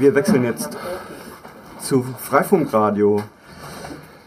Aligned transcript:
wir 0.00 0.14
wechseln 0.14 0.44
jetzt 0.44 0.76
zu 1.80 2.02
Freifunkradio. 2.02 3.22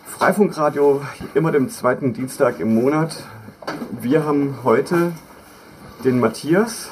Freifunkradio 0.06 1.02
immer 1.34 1.52
dem 1.52 1.70
zweiten 1.70 2.14
Dienstag 2.14 2.60
im 2.60 2.74
Monat. 2.76 3.24
Wir 4.00 4.26
haben 4.26 4.60
heute 4.64 5.12
den 6.04 6.20
Matthias 6.20 6.90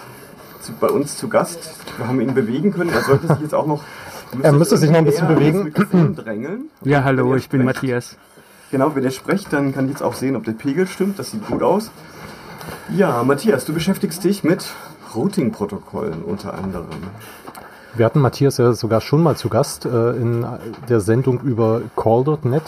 zu, 0.61 0.73
bei 0.73 0.87
uns 0.87 1.17
zu 1.17 1.29
Gast. 1.29 1.75
Wir 1.97 2.07
haben 2.07 2.19
ihn 2.21 2.33
bewegen 2.33 2.73
können. 2.73 2.91
Er 2.91 3.01
sollte 3.01 3.27
sich 3.27 3.39
jetzt 3.39 3.55
auch 3.55 3.67
noch. 3.67 3.83
Er 4.41 4.51
müsste 4.51 4.75
sich 4.75 4.89
noch 4.89 4.97
ein 4.97 5.05
bisschen 5.05 5.27
bewegen. 5.29 5.71
Drängeln. 6.13 6.65
Ja, 6.83 7.05
hallo, 7.05 7.35
ich 7.35 7.47
bin 7.47 7.63
Matthias. 7.63 8.17
Genau, 8.69 8.93
wenn 8.93 9.03
ihr 9.03 9.11
sprecht, 9.11 9.53
dann 9.53 9.73
kann 9.73 9.85
ich 9.85 9.91
jetzt 9.91 10.01
auch 10.01 10.15
sehen, 10.15 10.35
ob 10.35 10.43
der 10.43 10.51
Pegel 10.51 10.87
stimmt. 10.87 11.19
Das 11.19 11.31
sieht 11.31 11.47
gut 11.47 11.63
aus. 11.63 11.89
Ja, 12.89 13.23
Matthias, 13.23 13.63
du 13.63 13.73
beschäftigst 13.73 14.23
dich 14.25 14.43
mit 14.43 14.65
Routing-Protokollen 15.15 16.23
unter 16.23 16.55
anderem. 16.55 16.89
Wir 17.95 18.05
hatten 18.05 18.19
Matthias 18.19 18.57
ja 18.57 18.73
sogar 18.73 18.99
schon 18.99 19.23
mal 19.23 19.37
zu 19.37 19.47
Gast 19.47 19.85
äh, 19.85 20.11
in 20.17 20.45
der 20.89 20.99
Sendung 20.99 21.39
über 21.39 21.81
Call.net. 21.95 22.63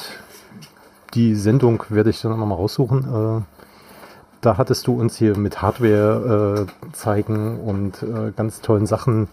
Die 1.16 1.36
Sendung 1.36 1.84
werde 1.90 2.12
ich 2.12 2.22
dann 2.22 2.32
nochmal 2.32 2.58
raussuchen. 2.58 3.04
Äh, 3.04 3.42
da 4.40 4.58
hattest 4.58 4.88
du 4.88 4.98
uns 4.98 5.18
hier 5.18 5.38
mit 5.38 5.62
Hardware 5.62 6.66
äh, 6.66 6.92
zeigen 6.94 7.60
und 7.60 8.02
äh, 8.04 8.32
ganz 8.38 8.62
tollen 8.62 8.86
Sachen 8.86 9.28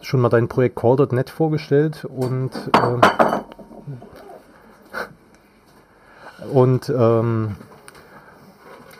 schon 0.00 0.20
mal 0.20 0.30
dein 0.30 0.48
Projekt 0.48 0.76
Call.net 0.76 1.28
vorgestellt 1.28 2.06
und 2.06 2.52
ähm, 2.82 3.00
und 6.54 6.88
ähm, 6.88 7.56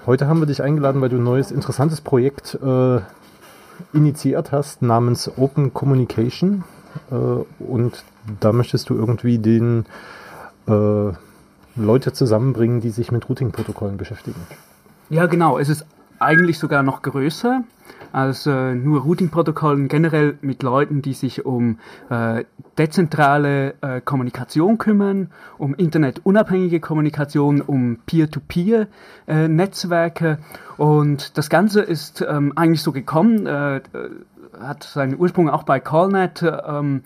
heute 0.05 0.29
haben 0.29 0.41
wir 0.41 0.47
dich 0.47 0.63
eingeladen, 0.63 1.01
weil 1.01 1.09
du 1.09 1.17
ein 1.17 1.25
neues 1.25 1.51
interessantes 1.51 2.03
Projekt 2.03 2.59
äh, 2.63 3.01
initiiert 3.93 4.53
hast 4.53 4.83
namens 4.83 5.31
Open 5.37 5.73
Communication 5.73 6.65
äh, 7.11 7.15
und 7.15 8.05
da 8.41 8.53
möchtest 8.53 8.89
du 8.91 8.95
irgendwie 8.95 9.39
den 9.39 9.87
äh, 10.67 11.13
Leute 11.77 12.13
zusammenbringen, 12.13 12.81
die 12.81 12.91
sich 12.91 13.11
mit 13.11 13.29
Routing-Protokollen 13.29 13.97
beschäftigen. 13.97 14.41
Ja, 15.09 15.27
genau. 15.27 15.59
Es 15.59 15.69
ist 15.69 15.85
eigentlich 16.19 16.59
sogar 16.59 16.83
noch 16.83 17.03
größer 17.03 17.63
als 18.13 18.47
äh, 18.47 18.75
nur 18.75 19.03
Routing-Protokollen, 19.03 19.89
generell 19.89 20.39
mit 20.43 20.63
Leuten, 20.63 21.03
die 21.03 21.15
sich 21.15 21.45
um 21.47 21.79
äh, 22.11 22.45
dezentrale 22.77 23.75
äh, 23.81 24.01
Kommunikation 24.01 24.79
kümmern, 24.79 25.31
um 25.59 25.75
internetunabhängige 25.75 26.81
Kommunikation, 26.81 27.61
um 27.61 27.99
Peer-to-Peer-Netzwerke. 28.07 30.31
Äh, 30.31 30.37
Und 30.83 31.39
das 31.39 31.49
Ganze 31.49 31.81
ist 31.81 32.25
ähm, 32.29 32.53
eigentlich 32.57 32.83
so 32.83 32.93
gekommen, 32.93 33.47
äh, 33.47 33.81
hat 34.61 34.85
seinen 34.85 35.19
Ursprung 35.19 35.49
auch 35.49 35.63
bei 35.63 35.81
CallNet. 35.81 36.45
Ähm, 36.67 37.05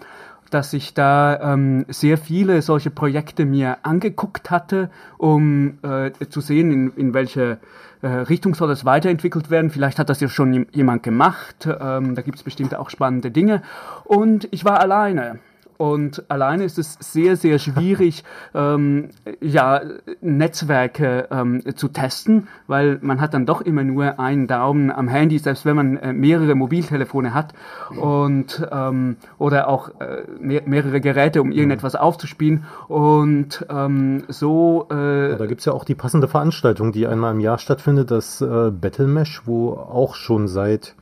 dass 0.51 0.73
ich 0.73 0.95
da 0.95 1.55
ähm, 1.55 1.85
sehr 1.89 2.19
viele 2.19 2.63
solche 2.63 2.91
Projekte 2.91 3.45
mir 3.45 3.79
angeguckt 3.83 4.51
hatte, 4.51 4.91
um 5.19 5.79
äh, 5.83 6.11
zu 6.29 6.41
sehen, 6.41 6.71
in, 6.73 6.93
in 6.97 7.15
welche 7.15 7.59
äh, 8.03 8.09
Richtung 8.09 8.55
soll 8.55 8.69
das 8.69 8.85
weiterentwickelt 8.85 9.51
werden. 9.51 9.71
Vielleicht 9.71 9.99
hat 9.99 10.09
das 10.09 10.21
ja 10.21 10.29
schon 10.29 10.67
jemand 10.73 11.03
gemacht. 11.03 11.67
Ähm, 11.67 12.15
da 12.15 12.23
gibt 12.23 12.37
es 12.37 12.43
bestimmt 12.43 12.75
auch 12.75 12.91
spannende 12.91 13.31
Dinge. 13.31 13.63
Und 14.05 14.49
ich 14.51 14.65
war 14.65 14.81
alleine. 14.81 15.39
Und 15.79 16.25
alleine 16.31 16.65
ist 16.65 16.79
es 16.79 16.97
sehr, 17.01 17.37
sehr 17.37 17.59
schwierig, 17.59 18.25
ähm, 18.55 19.11
ja, 19.41 19.81
Netzwerke 20.21 21.29
ähm, 21.31 21.63
zu 21.77 21.89
testen, 21.89 22.49
weil 22.67 22.99
man 23.03 23.21
hat 23.21 23.35
dann 23.35 23.47
doch 23.47 23.61
immer 23.61 23.85
nur 23.85 24.19
einen 24.19 24.47
Daumen 24.47 24.91
am 24.91 25.09
Handy, 25.09 25.39
selbst 25.39 25.65
wenn 25.65 25.77
man 25.77 25.97
äh, 25.97 26.13
mehrere 26.13 26.55
Mobiltelefone 26.55 27.35
hat 27.35 27.53
und 28.01 28.67
ähm, 28.71 29.17
oder 29.39 29.69
auch 29.69 29.91
äh, 30.01 30.23
mehr, 30.39 30.63
mehrere 30.67 31.01
Geräte, 31.01 31.43
um 31.43 31.53
irgendetwas 31.53 31.95
aufzuspielen. 31.95 32.65
Und 32.89 33.65
ähm, 33.69 34.25
so. 34.29 34.87
Äh, 34.91 35.31
ja, 35.31 35.37
da 35.37 35.47
gibt's 35.47 35.65
ja 35.65 35.73
auch 35.73 35.85
die 35.85 35.95
passende 35.95 36.29
Veranstaltung, 36.29 36.93
die 36.93 37.07
einmal 37.07 37.35
im 37.35 37.41
Jahr 37.41 37.59
stattfindet, 37.59 38.11
das 38.11 38.41
äh, 38.41 38.71
Battle 38.71 39.07
Mesh, 39.07 39.43
wo 39.45 39.73
auch 39.73 40.15
schon 40.15 40.49
seit 40.49 40.95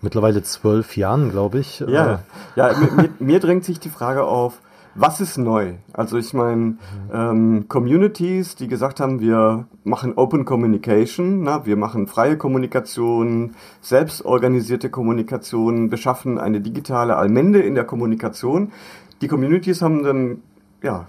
mittlerweile 0.00 0.42
zwölf 0.42 0.96
Jahren, 0.96 1.30
glaube 1.30 1.58
ich. 1.58 1.80
Ja, 1.80 2.14
äh, 2.14 2.18
ja 2.56 2.72
mir, 2.96 3.08
mir, 3.18 3.40
drängt 3.40 3.64
sich 3.64 3.80
die 3.80 3.88
Frage 3.88 4.24
auf, 4.24 4.60
was 4.94 5.20
ist 5.20 5.38
neu? 5.38 5.74
Also 5.92 6.18
ich 6.18 6.34
meine, 6.34 6.76
ähm, 7.12 7.66
Communities, 7.68 8.56
die 8.56 8.66
gesagt 8.66 8.98
haben, 9.00 9.20
wir 9.20 9.66
machen 9.84 10.14
Open 10.16 10.44
Communication, 10.44 11.42
na, 11.42 11.64
wir 11.66 11.76
machen 11.76 12.08
freie 12.08 12.36
Kommunikation, 12.36 13.54
selbstorganisierte 13.80 14.90
Kommunikation, 14.90 15.88
beschaffen 15.88 16.38
eine 16.38 16.60
digitale 16.60 17.16
Allmende 17.16 17.60
in 17.60 17.74
der 17.76 17.84
Kommunikation. 17.84 18.72
Die 19.20 19.28
Communities 19.28 19.82
haben 19.82 20.02
dann, 20.02 20.42
ja, 20.82 21.06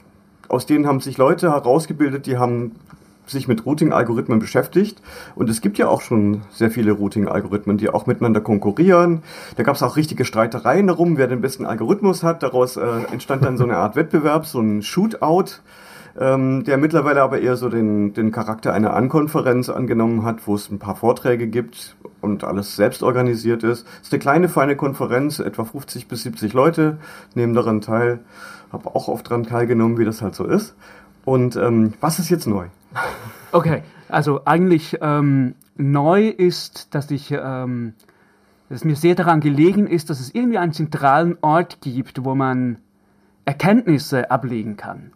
aus 0.50 0.66
denen 0.66 0.86
haben 0.86 1.00
sich 1.00 1.18
Leute 1.18 1.52
herausgebildet, 1.52 2.26
die 2.26 2.38
haben 2.38 2.76
sich 3.30 3.48
mit 3.48 3.66
Routing-Algorithmen 3.66 4.40
beschäftigt. 4.40 5.02
Und 5.36 5.50
es 5.50 5.62
gibt 5.62 5.78
ja 5.78 5.88
auch 5.88 6.02
schon 6.02 6.42
sehr 6.52 6.72
viele 6.72 6.92
Routing-Algorithmen, 6.92 7.78
die 7.78 7.90
auch 7.90 8.06
miteinander 8.06 8.42
konkurrieren. 8.42 9.24
Da 9.56 9.64
gab 9.64 9.76
es 9.76 9.84
auch 9.84 9.96
richtige 9.98 10.26
Streitereien 10.26 10.88
darum, 10.88 11.18
wer 11.18 11.28
den 11.28 11.42
besten 11.42 11.66
Algorithmus 11.66 12.24
hat. 12.24 12.44
Daraus 12.44 12.78
äh, 12.78 12.86
entstand 13.12 13.44
dann 13.44 13.58
so 13.58 13.64
eine 13.64 13.78
Art 13.78 13.96
Wettbewerb, 13.96 14.46
so 14.46 14.60
ein 14.60 14.82
Shootout. 14.82 15.62
Ähm, 16.20 16.64
der 16.64 16.78
mittlerweile 16.78 17.22
aber 17.22 17.40
eher 17.40 17.56
so 17.56 17.70
den, 17.70 18.14
den 18.14 18.32
Charakter 18.32 18.74
einer 18.74 18.94
Ankonferenz 18.94 19.70
angenommen 19.70 20.26
hat, 20.26 20.48
wo 20.48 20.56
es 20.56 20.70
ein 20.70 20.80
paar 20.80 20.96
Vorträge 20.96 21.48
gibt 21.48 21.96
und 22.20 22.44
alles 22.44 22.76
selbst 22.76 23.04
organisiert 23.04 23.64
ist. 23.64 23.86
Es 24.02 24.08
ist 24.08 24.14
eine 24.14 24.20
kleine, 24.20 24.50
feine 24.50 24.76
Konferenz, 24.76 25.40
etwa 25.40 25.64
50 25.64 26.08
bis 26.08 26.24
70 26.24 26.54
Leute 26.54 26.98
nehmen 27.36 27.54
daran 27.54 27.82
teil. 27.82 28.20
Habe 28.72 28.88
auch 28.96 29.08
oft 29.08 29.28
daran 29.28 29.44
teilgenommen, 29.44 29.98
wie 29.98 30.06
das 30.06 30.22
halt 30.22 30.36
so 30.36 30.46
ist. 30.46 30.76
Und 31.26 31.56
ähm, 31.56 31.94
was 32.02 32.20
ist 32.20 32.30
jetzt 32.30 32.48
neu? 32.48 32.66
Okay, 33.52 33.82
also 34.10 34.42
eigentlich 34.46 34.98
ähm, 35.02 35.56
neu 35.76 36.28
ist, 36.28 36.94
dass 36.94 37.10
ich, 37.10 37.32
ähm, 37.32 37.94
dass 38.70 38.84
mir 38.84 38.96
sehr 38.96 39.16
daran 39.16 39.40
gelegen 39.40 39.88
ist, 39.88 40.10
dass 40.10 40.20
es 40.20 40.34
irgendwie 40.34 40.60
einen 40.60 40.74
zentralen 40.74 41.38
Ort 41.42 41.82
gibt, 41.82 42.24
wo 42.24 42.36
man 42.36 42.78
Erkenntnisse 43.46 44.30
ablegen 44.30 44.78
kann. 44.78 45.12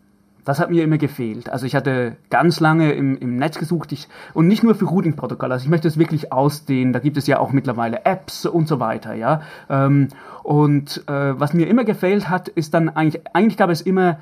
Das 0.46 0.60
hat 0.60 0.72
mir 0.72 0.84
immer 0.84 0.98
gefehlt. 0.98 1.50
Also 1.50 1.66
ich 1.66 1.76
hatte 1.76 2.18
ganz 2.30 2.60
lange 2.60 2.92
im, 2.94 3.18
im 3.18 3.38
Netz 3.38 3.60
gesucht 3.60 3.92
ich, 3.92 4.10
und 4.34 4.48
nicht 4.48 4.64
nur 4.64 4.76
für 4.76 4.86
Routing-Protokolle. 4.86 5.54
Also 5.54 5.64
ich 5.64 5.70
möchte 5.70 5.88
es 5.88 5.98
wirklich 5.98 6.34
ausdehnen. 6.34 6.92
Da 6.92 7.00
gibt 7.00 7.16
es 7.16 7.28
ja 7.28 7.40
auch 7.40 7.52
mittlerweile 7.52 8.06
Apps 8.06 8.46
und 8.46 8.68
so 8.68 8.80
weiter. 8.80 9.14
Ja. 9.14 9.42
Ähm, 9.70 10.10
und 10.44 11.04
äh, 11.08 11.40
was 11.40 11.54
mir 11.54 11.68
immer 11.68 11.86
gefehlt 11.86 12.30
hat, 12.30 12.50
ist 12.50 12.74
dann 12.74 12.90
eigentlich, 12.90 13.22
eigentlich 13.34 13.58
gab 13.58 13.70
es 13.70 13.82
immer 13.82 14.18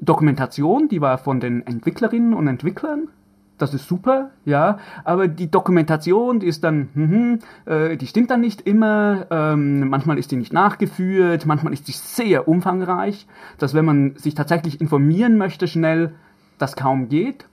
Dokumentation, 0.00 0.88
die 0.88 1.00
war 1.00 1.18
von 1.18 1.40
den 1.40 1.66
Entwicklerinnen 1.66 2.32
und 2.32 2.48
Entwicklern. 2.48 3.08
Das 3.58 3.72
ist 3.72 3.88
super, 3.88 4.30
ja, 4.44 4.78
aber 5.04 5.28
die 5.28 5.50
Dokumentation, 5.50 6.40
die 6.40 6.46
ist 6.46 6.62
dann, 6.62 6.90
hm, 6.92 7.38
äh, 7.64 7.96
die 7.96 8.06
stimmt 8.06 8.30
dann 8.30 8.42
nicht 8.42 8.60
immer. 8.62 9.26
Ähm, 9.30 9.88
manchmal 9.88 10.18
ist 10.18 10.30
die 10.30 10.36
nicht 10.36 10.52
nachgeführt, 10.52 11.46
manchmal 11.46 11.72
ist 11.72 11.86
sie 11.86 11.92
sehr 11.92 12.48
umfangreich, 12.48 13.26
dass 13.56 13.72
wenn 13.72 13.86
man 13.86 14.16
sich 14.16 14.34
tatsächlich 14.34 14.80
informieren 14.80 15.38
möchte 15.38 15.68
schnell, 15.68 16.12
das 16.58 16.76
kaum 16.76 17.08
geht. 17.08 17.46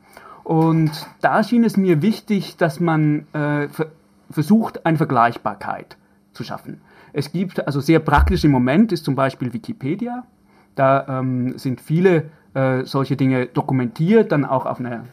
Und 0.43 0.91
da 1.21 1.41
schien 1.41 1.63
es 1.63 1.77
mir 1.77 2.01
wichtig, 2.01 2.57
dass 2.57 2.81
man 2.81 3.25
äh, 3.31 3.69
versucht, 4.29 4.85
eine 4.85 4.97
Vergleichbarkeit 4.97 5.97
zu 6.33 6.43
schaffen. 6.43 6.81
Es 7.13 7.31
gibt 7.31 7.65
also 7.65 7.79
sehr 7.79 7.99
praktisch 7.99 8.43
im 8.43 8.51
Moment 8.51 8.91
ist 8.91 9.05
zum 9.05 9.15
Beispiel 9.15 9.53
Wikipedia. 9.53 10.25
Da 10.75 11.19
ähm, 11.19 11.57
sind 11.57 11.79
viele 11.79 12.31
äh, 12.53 12.83
solche 12.85 13.15
Dinge 13.15 13.47
dokumentiert, 13.47 14.31
dann 14.31 14.45
auch 14.45 14.65
auf 14.65 14.79
einer 14.79 15.05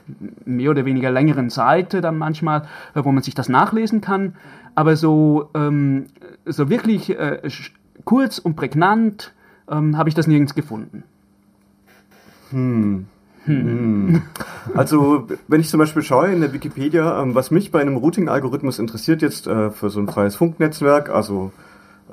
mehr 0.45 0.71
oder 0.71 0.85
weniger 0.85 1.11
längeren 1.11 1.51
Seite 1.51 2.01
dann 2.01 2.19
manchmal, 2.19 2.63
äh, 2.95 3.05
wo 3.05 3.13
man 3.13 3.23
sich 3.23 3.35
das 3.35 3.49
nachlesen 3.49 4.01
kann. 4.01 4.35
Aber 4.75 4.97
so, 4.97 5.51
ähm, 5.55 6.07
so 6.45 6.69
wirklich 6.71 7.11
äh, 7.19 7.41
kurz 8.05 8.39
und 8.39 8.57
prägnant 8.57 9.33
ähm, 9.69 9.97
habe 9.97 10.09
ich 10.09 10.15
das 10.15 10.27
nirgends 10.27 10.55
gefunden. 10.55 11.03
Hm. 12.51 13.07
Hm. 13.45 14.23
Also, 14.75 15.27
wenn 15.49 15.61
ich 15.61 15.71
zum 15.71 15.79
Beispiel 15.79 16.03
schaue 16.03 16.31
in 16.31 16.41
der 16.41 16.53
Wikipedia, 16.53 17.23
ähm, 17.23 17.35
was 17.35 17.51
mich 17.51 17.71
bei 17.71 17.81
einem 17.81 17.97
Routing-Algorithmus 17.97 18.79
interessiert, 18.79 19.23
jetzt 19.23 19.47
äh, 19.47 19.71
für 19.71 19.89
so 19.89 19.99
ein 19.99 20.09
freies 20.09 20.37
Funknetzwerk, 20.37 21.09
also 21.09 21.53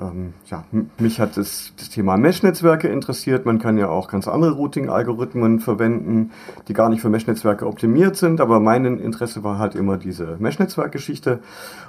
ähm, 0.00 0.34
ja, 0.46 0.64
mich 0.98 1.20
hat 1.20 1.36
das, 1.36 1.72
das 1.76 1.88
Thema 1.88 2.16
Mesh-Netzwerke 2.16 2.88
interessiert. 2.88 3.46
Man 3.46 3.58
kann 3.58 3.78
ja 3.78 3.88
auch 3.88 4.08
ganz 4.08 4.28
andere 4.28 4.52
Routing-Algorithmen 4.52 5.60
verwenden, 5.60 6.30
die 6.68 6.72
gar 6.72 6.88
nicht 6.88 7.00
für 7.00 7.08
Mesh-Netzwerke 7.08 7.66
optimiert 7.66 8.16
sind, 8.16 8.40
aber 8.40 8.60
mein 8.60 8.84
Interesse 8.84 9.42
war 9.42 9.58
halt 9.58 9.74
immer 9.74 9.96
diese 9.96 10.36
Mesh-Netzwerk-Geschichte. 10.38 11.40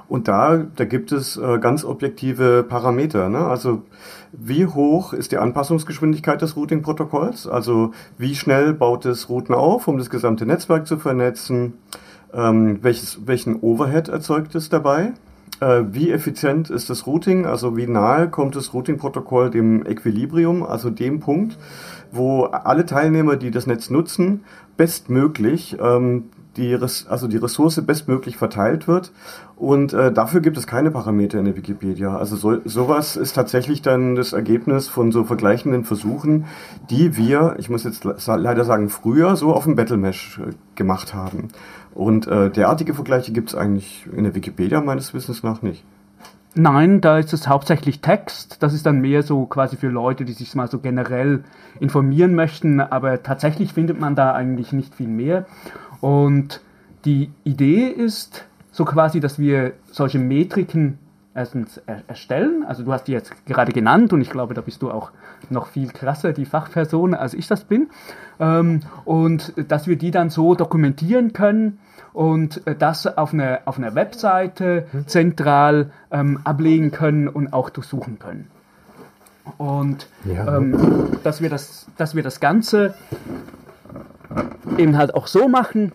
Und 0.07 0.27
da, 0.27 0.65
da 0.75 0.85
gibt 0.85 1.11
es 1.11 1.37
äh, 1.37 1.59
ganz 1.59 1.85
objektive 1.85 2.63
Parameter. 2.67 3.29
Ne? 3.29 3.39
Also 3.39 3.83
wie 4.31 4.65
hoch 4.65 5.13
ist 5.13 5.31
die 5.31 5.37
Anpassungsgeschwindigkeit 5.37 6.41
des 6.41 6.55
Routing-Protokolls? 6.55 7.47
Also 7.47 7.91
wie 8.17 8.35
schnell 8.35 8.73
baut 8.73 9.05
es 9.05 9.29
Routen 9.29 9.53
auf, 9.53 9.87
um 9.87 9.97
das 9.97 10.09
gesamte 10.09 10.45
Netzwerk 10.45 10.87
zu 10.87 10.97
vernetzen? 10.97 11.73
Ähm, 12.33 12.79
welches, 12.81 13.27
welchen 13.27 13.59
Overhead 13.61 14.07
erzeugt 14.07 14.55
es 14.55 14.69
dabei? 14.69 15.13
Äh, 15.59 15.83
wie 15.91 16.11
effizient 16.11 16.69
ist 16.69 16.89
das 16.89 17.05
Routing, 17.05 17.45
also 17.45 17.77
wie 17.77 17.87
nahe 17.87 18.29
kommt 18.29 18.55
das 18.55 18.73
Routing-Protokoll 18.73 19.49
dem 19.49 19.85
Equilibrium, 19.85 20.63
also 20.63 20.89
dem 20.89 21.19
Punkt, 21.19 21.57
wo 22.11 22.43
alle 22.45 22.85
Teilnehmer, 22.85 23.35
die 23.35 23.51
das 23.51 23.67
Netz 23.67 23.89
nutzen, 23.89 24.43
bestmöglich 24.77 25.77
ähm, 25.81 26.25
die, 26.57 26.77
also 27.07 27.27
die 27.27 27.37
Ressource 27.37 27.81
bestmöglich 27.85 28.37
verteilt 28.37 28.87
wird. 28.87 29.11
Und 29.55 29.93
äh, 29.93 30.11
dafür 30.11 30.41
gibt 30.41 30.57
es 30.57 30.67
keine 30.67 30.91
Parameter 30.91 31.39
in 31.39 31.45
der 31.45 31.55
Wikipedia. 31.55 32.17
Also 32.17 32.35
so, 32.35 32.57
sowas 32.65 33.17
ist 33.17 33.33
tatsächlich 33.33 33.81
dann 33.81 34.15
das 34.15 34.33
Ergebnis 34.33 34.87
von 34.87 35.11
so 35.11 35.23
vergleichenden 35.23 35.83
Versuchen, 35.83 36.45
die 36.89 37.17
wir, 37.17 37.55
ich 37.59 37.69
muss 37.69 37.83
jetzt 37.83 38.03
leider 38.27 38.65
sagen, 38.65 38.89
früher 38.89 39.35
so 39.35 39.53
auf 39.53 39.65
dem 39.65 39.75
Battlemesh 39.75 40.39
äh, 40.39 40.53
gemacht 40.75 41.13
haben. 41.13 41.49
Und 41.99 42.27
äh, 42.27 42.49
derartige 42.49 42.93
Vergleiche 42.93 43.33
gibt 43.33 43.49
es 43.49 43.55
eigentlich 43.55 44.07
in 44.15 44.23
der 44.23 44.33
Wikipedia 44.33 44.79
meines 44.79 45.13
Wissens 45.13 45.43
nach 45.43 45.61
nicht. 45.61 45.83
Nein, 46.55 47.01
da 47.01 47.17
ist 47.17 47.33
es 47.33 47.49
hauptsächlich 47.49 47.99
Text. 47.99 48.63
Das 48.63 48.73
ist 48.73 48.85
dann 48.85 49.01
mehr 49.01 49.21
so 49.21 49.45
quasi 49.45 49.75
für 49.75 49.89
Leute, 49.89 50.23
die 50.23 50.31
sich 50.31 50.55
mal 50.55 50.69
so 50.69 50.79
generell 50.79 51.43
informieren 51.81 52.35
möchten. 52.35 52.79
Aber 52.79 53.21
tatsächlich 53.21 53.73
findet 53.73 53.99
man 53.99 54.15
da 54.15 54.33
eigentlich 54.33 54.71
nicht 54.71 54.95
viel 54.95 55.09
mehr. 55.09 55.45
Und 55.99 56.61
die 57.03 57.31
Idee 57.43 57.87
ist 57.87 58.45
so 58.71 58.85
quasi, 58.85 59.19
dass 59.19 59.37
wir 59.37 59.73
solche 59.91 60.19
Metriken 60.19 60.99
erstens 61.35 61.81
erstellen. 62.07 62.63
Also 62.65 62.83
du 62.83 62.93
hast 62.93 63.09
die 63.09 63.11
jetzt 63.11 63.45
gerade 63.45 63.73
genannt 63.73 64.13
und 64.13 64.21
ich 64.21 64.29
glaube, 64.29 64.53
da 64.53 64.61
bist 64.61 64.81
du 64.83 64.89
auch 64.89 65.11
noch 65.49 65.67
viel 65.67 65.89
krasser, 65.89 66.31
die 66.31 66.45
Fachperson, 66.45 67.13
als 67.13 67.33
ich 67.33 67.47
das 67.47 67.65
bin. 67.65 67.89
Ähm, 68.39 68.83
und 69.03 69.53
dass 69.67 69.85
wir 69.85 69.97
die 69.97 70.11
dann 70.11 70.29
so 70.29 70.55
dokumentieren 70.55 71.33
können 71.33 71.77
und 72.19 72.59
das 72.79 73.07
auf 73.07 73.33
einer 73.33 73.61
auf 73.63 73.77
eine 73.77 73.95
Webseite 73.95 74.87
zentral 75.05 75.91
ähm, 76.11 76.41
ablegen 76.43 76.91
können 76.91 77.29
und 77.29 77.53
auch 77.53 77.69
durchsuchen 77.69 78.19
können. 78.19 78.51
Und 79.57 80.09
ja. 80.25 80.57
ähm, 80.57 81.17
dass, 81.23 81.41
wir 81.41 81.49
das, 81.49 81.87
dass 81.95 82.15
wir 82.15 82.23
das 82.23 82.41
Ganze 82.41 82.93
eben 84.77 84.97
halt 84.97 85.15
auch 85.15 85.27
so 85.27 85.47
machen, 85.47 85.93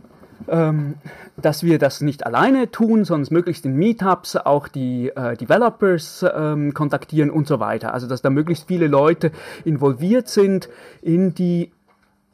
ähm, 0.48 0.94
dass 1.36 1.62
wir 1.62 1.78
das 1.78 2.00
nicht 2.00 2.24
alleine 2.24 2.70
tun, 2.70 3.04
sondern 3.04 3.30
möglichst 3.30 3.66
in 3.66 3.76
Meetups 3.76 4.36
auch 4.36 4.68
die 4.68 5.10
äh, 5.14 5.36
Developers 5.36 6.24
ähm, 6.34 6.72
kontaktieren 6.72 7.28
und 7.28 7.46
so 7.46 7.60
weiter. 7.60 7.92
Also 7.92 8.06
dass 8.06 8.22
da 8.22 8.30
möglichst 8.30 8.66
viele 8.66 8.86
Leute 8.86 9.30
involviert 9.66 10.28
sind 10.28 10.70
in 11.02 11.34
die 11.34 11.70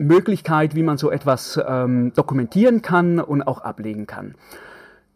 Möglichkeit, 0.01 0.75
wie 0.75 0.83
man 0.83 0.99
so 0.99 1.11
etwas 1.11 1.61
ähm, 1.67 2.13
dokumentieren 2.15 2.83
kann 2.83 3.21
und 3.21 3.43
auch 3.43 3.61
ablegen 3.61 4.07
kann. 4.07 4.35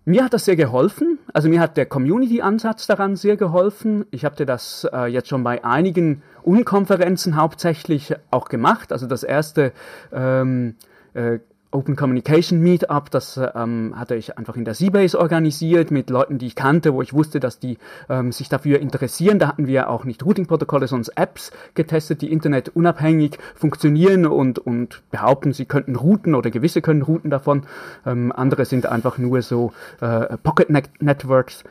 Mir 0.06 0.22
hat 0.22 0.34
das 0.34 0.44
sehr 0.44 0.56
geholfen. 0.56 1.18
Also 1.32 1.48
mir 1.48 1.60
hat 1.60 1.78
der 1.78 1.86
Community-Ansatz 1.86 2.86
daran 2.86 3.16
sehr 3.16 3.38
geholfen. 3.38 4.04
Ich 4.10 4.26
habe 4.26 4.44
das 4.44 4.86
äh, 4.92 5.06
jetzt 5.06 5.28
schon 5.28 5.42
bei 5.42 5.64
einigen 5.64 6.22
Unkonferenzen 6.42 7.36
hauptsächlich 7.36 8.14
auch 8.30 8.48
gemacht. 8.50 8.92
Also 8.92 9.06
das 9.06 9.22
erste 9.22 9.72
ähm, 10.12 10.74
äh, 11.14 11.38
Open 11.74 11.96
Communication 11.96 12.60
Meetup, 12.60 13.10
das 13.10 13.40
ähm, 13.54 13.94
hatte 13.96 14.14
ich 14.14 14.38
einfach 14.38 14.56
in 14.56 14.64
der 14.64 14.74
Seabase 14.74 15.18
organisiert 15.18 15.90
mit 15.90 16.08
Leuten, 16.08 16.38
die 16.38 16.46
ich 16.46 16.54
kannte, 16.54 16.94
wo 16.94 17.02
ich 17.02 17.12
wusste, 17.12 17.40
dass 17.40 17.58
die 17.58 17.78
ähm, 18.08 18.30
sich 18.30 18.48
dafür 18.48 18.78
interessieren. 18.78 19.38
Da 19.38 19.48
hatten 19.48 19.66
wir 19.66 19.90
auch 19.90 20.04
nicht 20.04 20.24
Routing-Protokolle, 20.24 20.86
sondern 20.86 21.12
Apps 21.16 21.50
getestet, 21.74 22.22
die 22.22 22.32
internetunabhängig 22.32 23.38
funktionieren 23.56 24.24
und, 24.24 24.60
und 24.60 25.02
behaupten, 25.10 25.52
sie 25.52 25.64
könnten 25.64 25.96
routen 25.96 26.34
oder 26.34 26.50
gewisse 26.50 26.80
können 26.80 27.02
routen 27.02 27.30
davon. 27.30 27.64
Ähm, 28.06 28.32
andere 28.32 28.64
sind 28.64 28.86
einfach 28.86 29.18
nur 29.18 29.42
so 29.42 29.72
äh, 30.00 30.36
Pocket 30.38 30.70
-Net 30.70 30.90
Networks. 31.00 31.64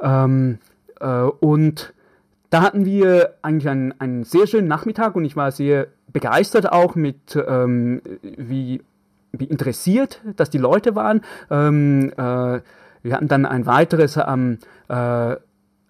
Ähm, 0.00 0.58
äh, 1.00 1.22
und 1.22 1.92
da 2.50 2.62
hatten 2.62 2.84
wir 2.84 3.34
eigentlich 3.42 3.68
einen, 3.68 4.00
einen 4.00 4.24
sehr 4.24 4.46
schönen 4.46 4.68
Nachmittag 4.68 5.16
und 5.16 5.24
ich 5.24 5.36
war 5.36 5.50
sehr 5.50 5.88
begeistert 6.10 6.70
auch 6.72 6.94
mit, 6.94 7.36
ähm, 7.46 8.00
wie 8.22 8.80
interessiert, 9.32 10.20
dass 10.36 10.50
die 10.50 10.58
Leute 10.58 10.94
waren. 10.94 11.22
Ähm, 11.50 12.12
äh, 12.16 12.60
wir 13.02 13.12
hatten 13.14 13.28
dann 13.28 13.46
ein 13.46 13.66
weiteres 13.66 14.18
am, 14.18 14.58
äh, 14.88 15.36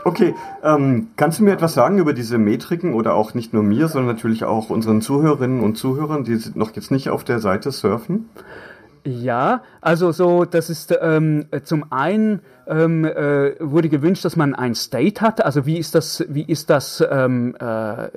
Okay, 0.05 0.35
ähm, 0.63 1.07
kannst 1.15 1.39
du 1.39 1.43
mir 1.45 1.53
etwas 1.53 1.73
sagen 1.73 1.97
über 1.97 2.13
diese 2.13 2.37
Metriken 2.37 2.93
oder 2.93 3.13
auch 3.13 3.33
nicht 3.33 3.53
nur 3.53 3.63
mir, 3.63 3.87
sondern 3.87 4.13
natürlich 4.15 4.43
auch 4.43 4.69
unseren 4.69 5.01
Zuhörerinnen 5.01 5.61
und 5.61 5.77
Zuhörern, 5.77 6.25
die 6.25 6.37
noch 6.55 6.75
jetzt 6.75 6.91
nicht 6.91 7.09
auf 7.09 7.23
der 7.23 7.39
Seite 7.39 7.71
surfen? 7.71 8.29
Ja, 9.05 9.63
also 9.81 10.11
so, 10.11 10.45
das 10.45 10.69
ist 10.69 10.93
ähm, 11.01 11.45
zum 11.63 11.91
einen 11.91 12.41
ähm, 12.67 13.05
äh, 13.05 13.55
wurde 13.59 13.89
gewünscht, 13.89 14.25
dass 14.25 14.35
man 14.35 14.55
ein 14.55 14.75
State 14.75 15.21
hat. 15.21 15.43
Also 15.43 15.65
wie 15.65 15.77
ist 15.77 15.95
das, 15.95 16.25
wie 16.27 16.43
ist 16.43 16.69
das 16.69 17.03
ähm, 17.09 17.55
äh, 17.59 18.07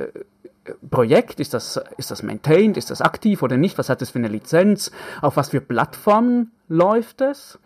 Projekt? 0.90 1.40
Ist 1.40 1.54
das, 1.54 1.80
ist 1.96 2.10
das 2.10 2.22
maintained? 2.22 2.76
Ist 2.76 2.90
das 2.90 3.00
aktiv 3.00 3.42
oder 3.42 3.56
nicht? 3.56 3.78
Was 3.78 3.88
hat 3.88 4.02
es 4.02 4.10
für 4.10 4.18
eine 4.18 4.28
Lizenz? 4.28 4.90
Auf 5.22 5.36
was 5.36 5.50
für 5.50 5.60
Plattformen 5.60 6.52
läuft 6.68 7.20
es? 7.20 7.58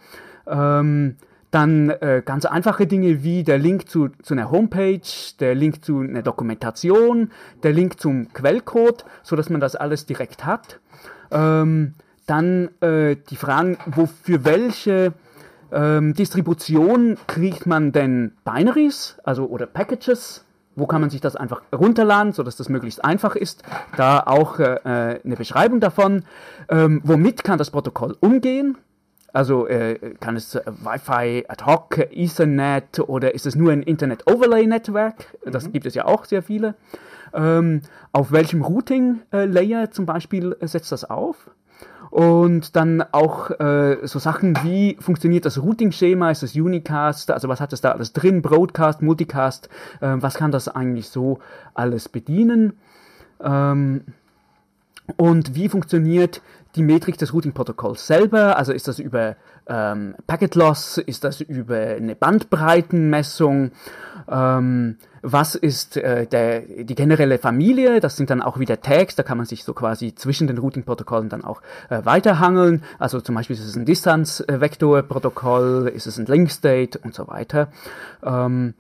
Ähm, 0.47 1.17
dann 1.51 1.91
äh, 1.91 2.23
ganz 2.25 2.45
einfache 2.45 2.87
Dinge 2.87 3.23
wie 3.25 3.43
der 3.43 3.59
Link 3.59 3.89
zu, 3.89 4.09
zu 4.23 4.35
einer 4.35 4.51
Homepage, 4.51 5.01
der 5.41 5.55
Link 5.55 5.85
zu 5.85 6.01
einer 6.01 6.23
Dokumentation, 6.23 7.33
der 7.63 7.73
Link 7.73 8.01
zum 8.01 8.33
Quellcode, 8.33 9.05
so 9.23 9.35
dass 9.35 9.51
man 9.51 9.61
das 9.61 9.75
alles 9.75 10.07
direkt 10.07 10.47
hat. 10.47 10.79
Ähm, 11.33 11.95
dann 12.27 12.71
äh, 12.81 13.17
die 13.29 13.37
Fragen, 13.37 13.79
wo, 13.87 14.07
für 14.07 14.45
welche 14.45 15.13
ähm, 15.73 16.15
Distribution 16.15 17.17
kriegt 17.27 17.67
man 17.67 17.91
denn 17.91 18.33
Binaries, 18.45 19.19
also 19.25 19.47
oder 19.47 19.67
Packages? 19.67 20.45
Wo 20.77 20.87
kann 20.87 21.01
man 21.01 21.11
sich 21.11 21.21
das 21.21 21.35
einfach 21.35 21.63
runterladen, 21.73 22.33
sodass 22.33 22.57
das 22.57 22.69
möglichst 22.69 23.05
einfach 23.05 23.35
ist? 23.35 23.65
Da 23.97 24.21
auch 24.21 24.61
äh, 24.61 24.77
äh 24.85 25.21
eine 25.25 25.37
Beschreibung 25.37 25.81
davon. 25.81 26.25
Ähm, 26.69 27.01
womit 27.03 27.43
kann 27.43 27.59
das 27.59 27.71
Protokoll 27.71 28.17
umgehen? 28.21 28.79
Also 29.33 29.67
äh, 29.69 30.15
kann 30.21 30.37
es 30.37 30.55
äh, 30.55 30.63
Wi-Fi 30.67 31.45
ad 31.49 31.65
hoc, 31.65 31.99
Ethernet 31.99 32.99
oder 33.01 33.35
ist 33.35 33.47
es 33.47 33.55
nur 33.55 33.73
ein 33.73 33.83
Internet 33.83 34.31
Overlay 34.31 34.67
Netzwerk? 34.67 35.39
Das 35.45 35.67
mhm. 35.67 35.73
gibt 35.73 35.87
es 35.87 35.95
ja 35.95 36.05
auch 36.05 36.25
sehr 36.25 36.43
viele. 36.43 36.75
Ähm, 37.33 37.83
auf 38.13 38.33
welchem 38.33 38.63
Routing 38.63 39.21
äh, 39.31 39.89
zum 39.91 40.05
Beispiel 40.07 40.57
setzt 40.61 40.91
das 40.91 41.09
auf? 41.09 41.51
Und 42.11 42.75
dann 42.75 43.05
auch 43.13 43.51
äh, 43.61 43.99
so 44.03 44.19
Sachen 44.19 44.57
wie 44.65 44.97
funktioniert 44.99 45.45
das 45.45 45.63
Routing-Schema, 45.63 46.33
ist 46.33 46.43
das 46.43 46.57
Unicast, 46.57 47.31
also 47.31 47.49
was 47.49 47.61
hat 47.61 47.73
es 47.73 47.81
da 47.81 47.93
alles 47.93 48.13
drin, 48.13 48.43
Broadcast, 48.43 49.01
Multicast, 49.01 49.69
äh, 50.01 50.17
was 50.17 50.35
kann 50.35 50.51
das 50.51 50.67
eigentlich 50.69 51.09
so 51.09 51.39
alles 51.75 52.09
bedienen? 52.09 52.73
Ähm, 53.41 54.03
Und 55.17 55.55
wie 55.55 55.69
funktioniert 55.69 56.41
die 56.77 56.83
Metrik 56.83 57.19
des 57.19 57.33
Routing-Protokolls 57.33 58.07
selber? 58.07 58.57
Also 58.57 58.73
ist 58.73 58.89
das 58.89 58.99
über 58.99 59.37
ähm, 59.67 60.15
Packet 60.27 60.55
Loss? 60.55 60.99
Ist 60.99 61.25
das 61.25 61.41
über 61.41 61.77
eine 61.77 62.15
Bandbreitenmessung? 62.15 63.73
Ähm, 64.29 64.97
was 65.23 65.55
ist 65.55 65.97
äh, 65.97 66.27
der, 66.27 66.61
die 66.61 66.95
generelle 66.95 67.39
Familie? 67.39 68.01
Das 68.01 68.17
sind 68.17 68.31
dann 68.31 68.41
auch 68.41 68.59
wieder 68.59 68.81
Tags, 68.81 69.17
da 69.17 69.23
kann 69.23 69.37
man 69.37 69.47
sich 69.47 69.65
so 69.65 69.75
quasi 69.75 70.15
zwischen 70.15 70.47
den 70.47 70.59
Routing-Protokollen 70.59 71.29
dann 71.29 71.45
auch 71.45 71.61
äh, 71.91 72.05
weiterhangeln. 72.05 72.83
Also 72.99 73.21
zum 73.21 73.35
Beispiel 73.35 73.57
ist 73.57 73.65
es 73.65 73.77
ein 73.77 73.85
Distanz-Vektor-Protokoll, 73.85 75.93
ist 75.95 76.07
es 76.07 76.19
ein 76.19 76.27
Link-State 76.27 76.99
und 77.01 77.15
so 77.15 77.29
weiter. 77.29 77.69
Ähm, 78.23 78.75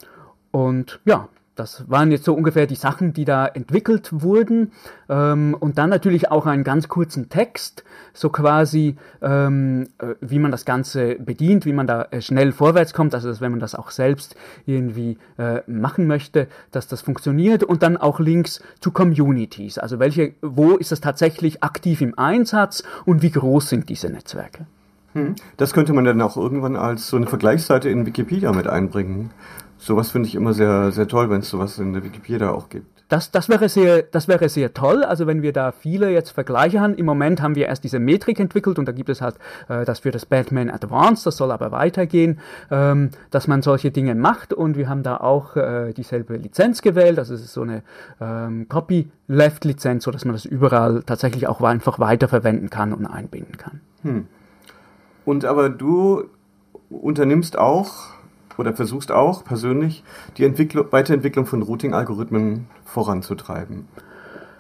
und 0.51 1.01
ja, 1.05 1.29
das 1.61 1.85
waren 1.89 2.11
jetzt 2.11 2.25
so 2.25 2.35
ungefähr 2.35 2.67
die 2.67 2.75
Sachen, 2.75 3.13
die 3.13 3.27
da 3.27 3.47
entwickelt 3.47 4.09
wurden. 4.23 4.73
Ähm, 5.09 5.55
und 5.59 5.77
dann 5.77 5.91
natürlich 5.91 6.31
auch 6.31 6.47
einen 6.47 6.65
ganz 6.65 6.89
kurzen 6.89 7.29
Text, 7.29 7.85
so 8.15 8.31
quasi, 8.31 8.97
ähm, 9.21 9.89
äh, 9.99 10.15
wie 10.21 10.39
man 10.39 10.51
das 10.51 10.65
Ganze 10.65 11.17
bedient, 11.17 11.67
wie 11.67 11.75
man 11.75 11.87
da 11.87 12.09
äh, 12.11 12.23
schnell 12.23 12.53
vorwärts 12.53 12.95
kommt. 12.95 13.15
Also, 13.15 13.29
dass, 13.29 13.41
wenn 13.43 13.51
man 13.51 13.61
das 13.61 13.75
auch 13.75 13.91
selbst 13.91 14.37
irgendwie 14.65 15.19
äh, 15.39 15.61
machen 15.67 16.07
möchte, 16.07 16.49
dass 16.73 16.89
das 16.89 17.03
funktioniert. 17.03 17.63
Und 17.63 17.83
dann 17.83 17.99
auch 17.99 18.21
Links 18.21 18.63
zu 18.81 18.91
Communities. 18.91 19.79
Also, 19.79 19.99
welche, 19.99 20.33
wo 20.41 20.77
ist 20.77 20.93
das 20.93 21.03
tatsächlich 21.03 21.63
aktiv 21.63 22.01
im 22.01 22.19
Einsatz 22.19 22.83
und 23.05 23.23
wie 23.23 23.31
groß 23.31 23.69
sind 23.69 23.91
diese 23.91 24.09
Netzwerke? 24.09 24.67
Hm. 25.13 25.35
Das 25.57 25.75
könnte 25.75 25.93
man 25.93 26.05
dann 26.05 26.23
auch 26.23 26.37
irgendwann 26.37 26.77
als 26.77 27.09
so 27.09 27.17
eine 27.17 27.27
Vergleichsseite 27.27 27.91
in 27.91 28.07
Wikipedia 28.07 28.53
mit 28.53 28.67
einbringen. 28.67 29.31
Sowas 29.81 30.11
finde 30.11 30.29
ich 30.29 30.35
immer 30.35 30.53
sehr, 30.53 30.93
sehr 30.93 31.09
toll, 31.09 31.31
wenn 31.31 31.41
es 31.41 31.49
sowas 31.49 31.79
in 31.79 31.95
der 31.95 32.05
Wikipedia 32.05 32.51
auch 32.51 32.69
gibt. 32.69 33.01
Das, 33.09 33.31
das, 33.31 33.49
wäre 33.49 33.71
sehr, 33.71 34.03
das 34.03 34.29
wäre 34.29 34.51
sehr 34.51 34.75
toll. 34.75 35.03
Also 35.05 35.27
wenn 35.27 35.41
wir 35.41 35.55
da 35.55 35.73
viele 35.73 36.11
jetzt 36.11 36.31
Vergleiche 36.31 36.81
haben. 36.81 36.95
Im 36.95 37.07
Moment 37.07 37.41
haben 37.41 37.57
wir 37.57 37.67
erst 37.67 37.83
diese 37.83 37.99
Metrik 37.99 38.39
entwickelt 38.39 38.79
und 38.79 38.87
da 38.87 38.93
gibt 38.93 39.09
es 39.09 39.23
halt 39.23 39.37
äh, 39.69 39.87
das 39.87 40.01
für 40.01 40.11
das 40.11 40.27
Batman 40.27 40.69
Advanced, 40.71 41.27
das 41.27 41.39
soll 41.39 41.51
aber 41.51 41.73
weitergehen, 41.73 42.39
ähm, 42.71 43.11
dass 43.31 43.49
man 43.49 43.63
solche 43.63 43.91
Dinge 43.91 44.15
macht 44.15 44.53
und 44.53 44.77
wir 44.77 44.89
haben 44.89 45.03
da 45.03 45.17
auch 45.17 45.57
äh, 45.57 45.93
dieselbe 45.95 46.37
Lizenz 46.37 46.83
gewählt. 46.83 47.19
Also 47.19 47.33
es 47.33 47.41
ist 47.41 47.55
so 47.55 47.63
eine 47.63 47.83
ähm, 48.21 48.69
Copy-Left-Lizenz, 48.69 50.05
sodass 50.05 50.27
man 50.27 50.35
das 50.35 50.45
überall 50.45 51.03
tatsächlich 51.05 51.49
auch 51.49 51.61
einfach 51.63 51.99
weiterverwenden 51.99 52.69
kann 52.69 52.93
und 52.93 53.07
einbinden 53.07 53.57
kann. 53.57 53.81
Hm. 54.03 54.27
Und 55.25 55.47
aber 55.47 55.71
du 55.71 56.25
unternimmst 56.91 57.59
auch 57.59 58.20
oder 58.61 58.75
versuchst 58.75 59.11
auch 59.11 59.43
persönlich 59.43 60.05
die 60.37 60.45
Entwicklung, 60.45 60.93
Weiterentwicklung 60.93 61.47
von 61.47 61.63
Routing-Algorithmen 61.63 62.67
voranzutreiben. 62.85 63.89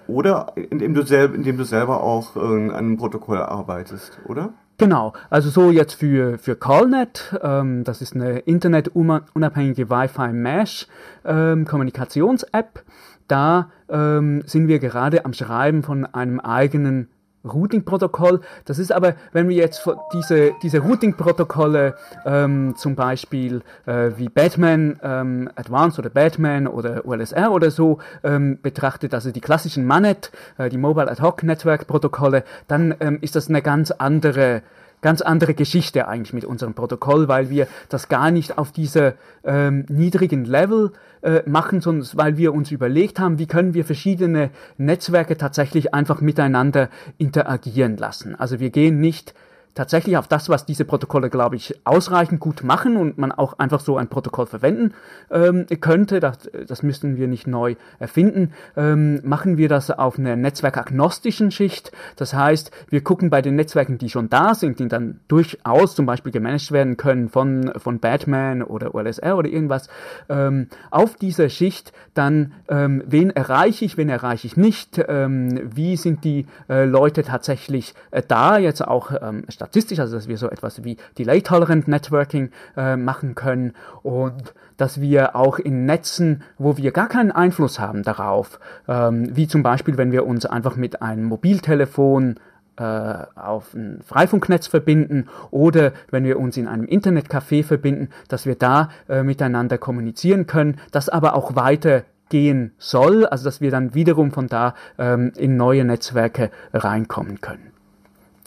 Oder 0.06 0.54
indem 0.56 0.94
du, 0.94 1.02
selb, 1.02 1.34
indem 1.34 1.58
du 1.58 1.64
selber 1.64 2.02
auch 2.02 2.34
äh, 2.34 2.40
an 2.40 2.70
einem 2.72 2.96
Protokoll 2.96 3.36
arbeitest, 3.38 4.18
oder? 4.26 4.54
Genau, 4.78 5.12
also 5.28 5.50
so 5.50 5.70
jetzt 5.70 5.92
für, 5.94 6.38
für 6.38 6.56
CallNet, 6.56 7.38
ähm, 7.42 7.84
das 7.84 8.00
ist 8.00 8.14
eine 8.14 8.38
internetunabhängige 8.38 9.90
Wi-Fi-Mesh-Kommunikations-App. 9.90 12.70
Ähm, 12.74 12.82
da 13.28 13.70
ähm, 13.88 14.42
sind 14.46 14.66
wir 14.66 14.78
gerade 14.80 15.26
am 15.26 15.34
Schreiben 15.34 15.82
von 15.82 16.06
einem 16.06 16.40
eigenen 16.40 17.10
Routing-Protokoll. 17.44 18.40
Das 18.64 18.78
ist 18.78 18.92
aber, 18.92 19.14
wenn 19.32 19.48
wir 19.48 19.56
jetzt 19.56 19.88
diese, 20.12 20.52
diese 20.62 20.80
Routing-Protokolle 20.80 21.94
ähm, 22.24 22.74
zum 22.76 22.94
Beispiel 22.94 23.62
äh, 23.86 24.10
wie 24.16 24.28
Batman 24.28 24.98
ähm, 25.02 25.50
Advanced 25.56 25.98
oder 25.98 26.10
Batman 26.10 26.66
oder 26.66 27.06
OLSR 27.06 27.52
oder 27.52 27.70
so 27.70 27.98
ähm, 28.22 28.58
betrachtet, 28.62 29.14
also 29.14 29.30
die 29.30 29.40
klassischen 29.40 29.86
Manet, 29.86 30.30
äh, 30.58 30.68
die 30.68 30.78
Mobile 30.78 31.10
Ad 31.10 31.22
Hoc 31.22 31.42
Network 31.42 31.86
Protokolle, 31.86 32.44
dann 32.68 32.94
ähm, 33.00 33.18
ist 33.20 33.36
das 33.36 33.48
eine 33.48 33.62
ganz 33.62 33.90
andere 33.90 34.62
ganz 35.00 35.22
andere 35.22 35.54
Geschichte 35.54 36.08
eigentlich 36.08 36.32
mit 36.32 36.44
unserem 36.44 36.74
Protokoll, 36.74 37.28
weil 37.28 37.50
wir 37.50 37.66
das 37.88 38.08
gar 38.08 38.30
nicht 38.30 38.58
auf 38.58 38.72
diese 38.72 39.14
ähm, 39.44 39.86
niedrigen 39.88 40.44
Level 40.44 40.92
äh, 41.22 41.42
machen, 41.46 41.80
sondern 41.80 42.08
weil 42.14 42.36
wir 42.36 42.52
uns 42.54 42.70
überlegt 42.70 43.18
haben, 43.18 43.38
wie 43.38 43.46
können 43.46 43.74
wir 43.74 43.84
verschiedene 43.84 44.50
Netzwerke 44.78 45.36
tatsächlich 45.36 45.94
einfach 45.94 46.20
miteinander 46.20 46.88
interagieren 47.18 47.96
lassen. 47.96 48.34
Also 48.34 48.60
wir 48.60 48.70
gehen 48.70 49.00
nicht 49.00 49.34
tatsächlich 49.74 50.16
auf 50.16 50.28
das, 50.28 50.48
was 50.48 50.66
diese 50.66 50.84
Protokolle, 50.84 51.30
glaube 51.30 51.56
ich, 51.56 51.74
ausreichend 51.84 52.40
gut 52.40 52.64
machen 52.64 52.96
und 52.96 53.18
man 53.18 53.32
auch 53.32 53.58
einfach 53.58 53.80
so 53.80 53.96
ein 53.96 54.08
Protokoll 54.08 54.46
verwenden 54.46 54.94
ähm, 55.30 55.66
könnte, 55.80 56.20
das, 56.20 56.50
das 56.66 56.82
müssten 56.82 57.16
wir 57.16 57.28
nicht 57.28 57.46
neu 57.46 57.76
erfinden, 57.98 58.52
ähm, 58.76 59.20
machen 59.24 59.56
wir 59.56 59.68
das 59.68 59.90
auf 59.90 60.18
einer 60.18 60.36
netzwerkagnostischen 60.36 61.50
Schicht. 61.50 61.92
Das 62.16 62.34
heißt, 62.34 62.70
wir 62.88 63.02
gucken 63.02 63.30
bei 63.30 63.42
den 63.42 63.56
Netzwerken, 63.56 63.98
die 63.98 64.10
schon 64.10 64.28
da 64.28 64.54
sind, 64.54 64.78
die 64.78 64.88
dann 64.88 65.20
durchaus 65.28 65.94
zum 65.94 66.06
Beispiel 66.06 66.32
gemanagt 66.32 66.72
werden 66.72 66.96
können 66.96 67.28
von, 67.28 67.72
von 67.76 68.00
Batman 68.00 68.62
oder 68.62 68.94
OLSR 68.94 69.36
oder 69.36 69.48
irgendwas, 69.48 69.88
ähm, 70.28 70.68
auf 70.90 71.16
dieser 71.16 71.48
Schicht 71.48 71.92
dann, 72.14 72.52
ähm, 72.68 73.02
wen 73.06 73.30
erreiche 73.30 73.84
ich, 73.84 73.96
wen 73.96 74.08
erreiche 74.08 74.46
ich 74.46 74.56
nicht, 74.56 75.00
ähm, 75.08 75.60
wie 75.74 75.96
sind 75.96 76.24
die 76.24 76.46
äh, 76.68 76.84
Leute 76.84 77.22
tatsächlich 77.22 77.94
äh, 78.10 78.22
da, 78.26 78.58
jetzt 78.58 78.86
auch 78.86 79.12
ähm, 79.22 79.44
statistisch, 79.60 80.00
also 80.00 80.16
dass 80.16 80.26
wir 80.26 80.38
so 80.38 80.48
etwas 80.48 80.84
wie 80.84 80.96
Delay 81.18 81.42
Tolerant 81.42 81.86
Networking 81.86 82.50
äh, 82.76 82.96
machen 82.96 83.34
können 83.34 83.74
und 84.02 84.54
dass 84.78 85.02
wir 85.02 85.36
auch 85.36 85.58
in 85.58 85.84
Netzen, 85.84 86.42
wo 86.56 86.78
wir 86.78 86.92
gar 86.92 87.08
keinen 87.08 87.30
Einfluss 87.30 87.78
haben 87.78 88.02
darauf, 88.02 88.58
ähm, 88.88 89.36
wie 89.36 89.46
zum 89.46 89.62
Beispiel, 89.62 89.98
wenn 89.98 90.12
wir 90.12 90.26
uns 90.26 90.46
einfach 90.46 90.76
mit 90.76 91.02
einem 91.02 91.24
Mobiltelefon 91.24 92.40
äh, 92.78 92.82
auf 92.82 93.74
ein 93.74 94.00
Freifunknetz 94.02 94.66
verbinden 94.66 95.26
oder 95.50 95.92
wenn 96.10 96.24
wir 96.24 96.38
uns 96.38 96.56
in 96.56 96.66
einem 96.66 96.86
Internetcafé 96.86 97.62
verbinden, 97.62 98.08
dass 98.28 98.46
wir 98.46 98.54
da 98.54 98.88
äh, 99.10 99.22
miteinander 99.22 99.76
kommunizieren 99.76 100.46
können, 100.46 100.78
das 100.90 101.10
aber 101.10 101.34
auch 101.34 101.54
weiter 101.54 102.04
gehen 102.30 102.72
soll, 102.78 103.26
also 103.26 103.44
dass 103.44 103.60
wir 103.60 103.70
dann 103.70 103.92
wiederum 103.92 104.30
von 104.30 104.46
da 104.46 104.74
ähm, 104.98 105.32
in 105.36 105.58
neue 105.58 105.84
Netzwerke 105.84 106.50
reinkommen 106.72 107.42
können. 107.42 107.70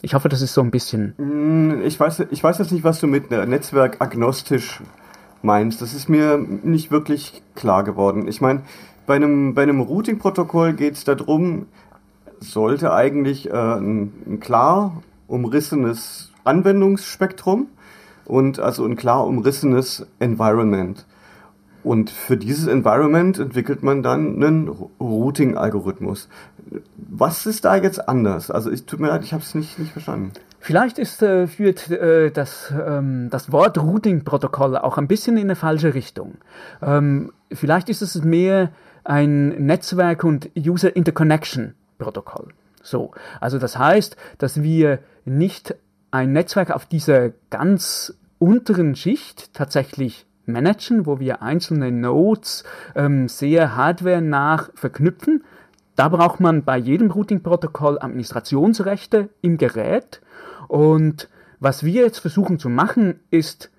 Ich 0.04 0.12
hoffe, 0.12 0.28
das 0.28 0.42
ist 0.42 0.52
so 0.52 0.60
ein 0.60 0.70
bisschen. 0.70 1.14
Mm, 1.16 1.80
ich 1.82 1.98
weiß, 1.98 2.24
ich 2.30 2.44
weiß 2.44 2.58
jetzt 2.58 2.72
nicht, 2.72 2.84
was 2.84 3.00
du 3.00 3.06
mit 3.06 3.30
Netzwerk 3.30 4.02
agnostisch 4.02 4.82
meinst. 5.40 5.80
Das 5.80 5.94
ist 5.94 6.10
mir 6.10 6.36
nicht 6.36 6.90
wirklich 6.90 7.42
klar 7.54 7.84
geworden. 7.84 8.28
Ich 8.28 8.42
meine, 8.42 8.60
bei 9.06 9.14
einem, 9.14 9.54
bei 9.54 9.62
einem 9.62 9.80
Routing-Protokoll 9.80 10.74
geht 10.74 10.94
es 10.94 11.04
darum, 11.04 11.64
sollte 12.38 12.92
eigentlich 12.92 13.48
äh, 13.48 13.54
ein, 13.54 14.12
ein 14.26 14.40
klar 14.40 15.02
umrissenes 15.26 16.32
Anwendungsspektrum 16.44 17.68
und 18.26 18.60
also 18.60 18.84
ein 18.84 18.96
klar 18.96 19.26
umrissenes 19.26 20.06
Environment. 20.18 21.06
Und 21.84 22.10
für 22.10 22.36
dieses 22.36 22.66
Environment 22.66 23.38
entwickelt 23.38 23.82
man 23.82 24.02
dann 24.02 24.42
einen 24.42 24.68
Routing-Algorithmus. 24.98 26.28
Was 26.96 27.46
ist 27.46 27.66
da 27.66 27.76
jetzt 27.76 28.08
anders? 28.08 28.50
Also 28.50 28.70
ich 28.72 28.86
tut 28.86 29.00
mir 29.00 29.08
leid, 29.08 29.22
ich 29.22 29.34
habe 29.34 29.42
es 29.42 29.54
nicht, 29.54 29.78
nicht 29.78 29.92
verstanden. 29.92 30.32
Vielleicht 30.60 30.98
ist, 30.98 31.22
äh, 31.22 31.46
führt 31.46 31.90
äh, 31.90 32.30
das, 32.30 32.72
ähm, 32.74 33.28
das 33.30 33.52
Wort 33.52 33.76
Routing-Protokoll 33.76 34.78
auch 34.78 34.96
ein 34.96 35.08
bisschen 35.08 35.36
in 35.36 35.44
eine 35.44 35.56
falsche 35.56 35.92
Richtung. 35.92 36.38
Ähm, 36.80 37.32
vielleicht 37.52 37.90
ist 37.90 38.00
es 38.00 38.24
mehr 38.24 38.70
ein 39.04 39.50
Netzwerk- 39.66 40.24
und 40.24 40.50
User-Interconnection-Protokoll. 40.56 42.48
So, 42.82 43.10
also 43.40 43.58
das 43.58 43.78
heißt, 43.78 44.16
dass 44.38 44.62
wir 44.62 45.00
nicht 45.26 45.74
ein 46.10 46.32
Netzwerk 46.32 46.70
auf 46.70 46.86
dieser 46.86 47.30
ganz 47.50 48.14
unteren 48.38 48.96
Schicht 48.96 49.52
tatsächlich 49.52 50.26
managen, 50.46 51.06
wo 51.06 51.20
wir 51.20 51.42
einzelne 51.42 51.90
Nodes 51.90 52.64
ähm, 52.94 53.28
sehr 53.28 53.76
hardware-nach 53.76 54.70
verknüpfen. 54.74 55.44
Da 55.96 56.08
braucht 56.08 56.40
man 56.40 56.64
bei 56.64 56.76
jedem 56.76 57.10
Routing-Protokoll 57.10 57.98
Administrationsrechte 58.00 59.28
im 59.42 59.58
Gerät. 59.58 60.20
Und 60.68 61.28
was 61.60 61.84
wir 61.84 62.02
jetzt 62.02 62.18
versuchen 62.18 62.58
zu 62.58 62.68
machen, 62.68 63.20
ist 63.30 63.70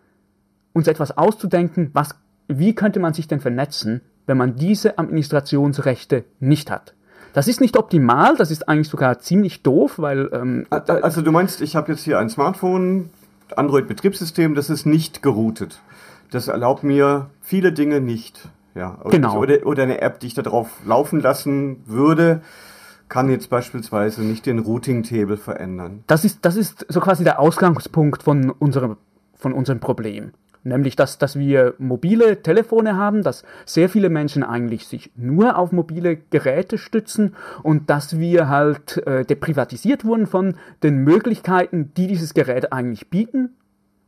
uns 0.74 0.88
etwas 0.88 1.17
auszudenken, 1.17 1.91
was, 1.93 2.15
wie 2.48 2.74
könnte 2.74 3.00
man 3.00 3.13
sich 3.13 3.27
denn 3.27 3.39
vernetzen, 3.39 4.01
wenn 4.25 4.38
man 4.38 4.55
diese 4.55 4.98
Administrationsrechte 4.98 6.25
nicht 6.39 6.72
hat. 6.72 6.95
Das 7.34 7.50
ist 7.50 7.60
nicht 7.60 7.77
optimal, 7.77 8.38
das 8.38 8.50
ist 8.50 8.69
eigentlich 8.69 8.88
sogar 8.88 9.19
ziemlich 9.19 9.62
doof, 9.62 10.00
weil... 10.00 10.29
Ähm, 10.31 10.65
also 10.69 11.22
du 11.22 11.31
meinst, 11.31 11.62
ich 11.62 11.75
habe 11.75 11.91
jetzt 11.91 12.03
hier 12.03 12.17
ein 12.17 12.29
Smartphone, 12.29 13.10
Android-Betriebssystem, 13.55 14.55
das 14.55 14.69
ist 14.69 14.86
nicht 14.86 15.22
geroutet 15.22 15.81
das 16.35 16.47
erlaubt 16.47 16.83
mir 16.83 17.29
viele 17.41 17.71
Dinge 17.71 18.01
nicht. 18.01 18.49
Ja, 18.75 18.99
oder, 19.01 19.09
genau. 19.09 19.39
oder, 19.39 19.65
oder 19.65 19.83
eine 19.83 20.01
App, 20.01 20.19
die 20.19 20.27
ich 20.27 20.33
da 20.33 20.41
drauf 20.41 20.69
laufen 20.85 21.21
lassen 21.21 21.81
würde, 21.85 22.41
kann 23.07 23.29
jetzt 23.29 23.49
beispielsweise 23.49 24.21
nicht 24.21 24.45
den 24.45 24.59
Routing-Table 24.59 25.37
verändern. 25.37 26.03
Das 26.07 26.25
ist, 26.25 26.43
das 26.43 26.57
ist 26.57 26.85
so 26.89 26.99
quasi 26.99 27.23
der 27.23 27.39
Ausgangspunkt 27.39 28.23
von 28.23 28.49
unserem, 28.49 28.97
von 29.35 29.53
unserem 29.53 29.79
Problem. 29.79 30.31
Nämlich, 30.63 30.95
dass, 30.95 31.19
dass 31.19 31.37
wir 31.37 31.75
mobile 31.77 32.41
Telefone 32.41 32.97
haben, 32.97 33.21
dass 33.21 33.43
sehr 33.65 33.87
viele 33.87 34.09
Menschen 34.09 34.43
eigentlich 34.43 34.87
sich 34.87 35.11
nur 35.15 35.57
auf 35.57 35.71
mobile 35.71 36.17
Geräte 36.31 36.79
stützen 36.79 37.35
und 37.61 37.89
dass 37.91 38.17
wir 38.17 38.49
halt 38.49 38.97
äh, 39.05 39.23
deprivatisiert 39.23 40.03
wurden 40.03 40.25
von 40.25 40.55
den 40.81 40.97
Möglichkeiten, 40.97 41.93
die 41.95 42.07
dieses 42.07 42.33
Gerät 42.33 42.73
eigentlich 42.73 43.09
bieten 43.11 43.51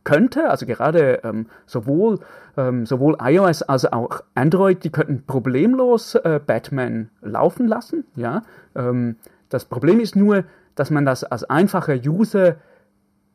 könnte. 0.08 0.48
Also 0.48 0.64
gerade 0.64 1.20
ähm, 1.22 1.46
sowohl, 1.66 2.20
ähm, 2.56 2.86
sowohl 2.86 3.18
iOS 3.20 3.60
als 3.62 3.84
auch 3.84 4.22
Android, 4.34 4.82
die 4.82 4.90
könnten 4.90 5.24
problemlos 5.26 6.14
äh, 6.14 6.40
Batman 6.44 7.10
laufen 7.20 7.68
lassen. 7.68 8.04
Ja? 8.16 8.42
Ähm, 8.74 9.16
das 9.50 9.66
Problem 9.66 10.00
ist 10.00 10.16
nur, 10.16 10.44
dass 10.76 10.90
man 10.90 11.04
das 11.04 11.24
als 11.24 11.44
einfacher 11.44 11.94
User 11.94 12.56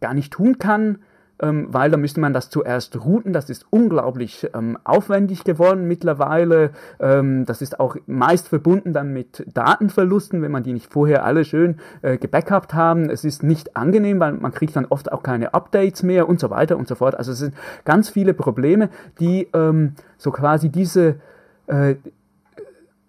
gar 0.02 0.16
nicht 0.16 0.34
tun 0.34 0.58
kann 0.58 0.98
weil 1.40 1.92
da 1.92 1.98
müsste 1.98 2.20
man 2.20 2.34
das 2.34 2.50
zuerst 2.50 3.04
routen. 3.04 3.34
Das 3.34 3.50
ist 3.50 3.66
unglaublich 3.70 4.48
ähm, 4.54 4.78
aufwendig 4.84 5.44
geworden 5.44 5.88
mittlerweile. 5.88 6.72
Ähm, 7.00 7.46
das 7.46 7.62
ist 7.62 7.80
auch 7.80 7.96
meist 8.06 8.48
verbunden 8.48 8.94
dann 8.94 9.12
mit 9.14 9.46
Datenverlusten, 9.54 10.42
wenn 10.42 10.52
man 10.52 10.64
die 10.64 10.74
nicht 10.74 10.92
vorher 10.92 11.26
alle 11.26 11.44
schön 11.44 11.78
äh, 12.02 12.18
gebackupt 12.18 12.74
haben. 12.74 13.10
Es 13.10 13.24
ist 13.24 13.44
nicht 13.44 13.76
angenehm, 13.76 14.20
weil 14.20 14.34
man 14.34 14.54
kriegt 14.54 14.76
dann 14.76 14.86
oft 14.86 15.12
auch 15.12 15.24
keine 15.24 15.54
Updates 15.54 16.04
mehr 16.04 16.30
und 16.30 16.40
so 16.40 16.50
weiter 16.50 16.78
und 16.78 16.88
so 16.88 16.96
fort. 16.96 17.16
Also 17.16 17.32
es 17.32 17.40
sind 17.40 17.56
ganz 17.84 18.10
viele 18.10 18.34
Probleme, 18.34 18.90
die 19.20 19.48
ähm, 19.54 19.94
so 20.18 20.32
quasi 20.32 20.70
diese 20.70 21.16
äh, 21.68 21.96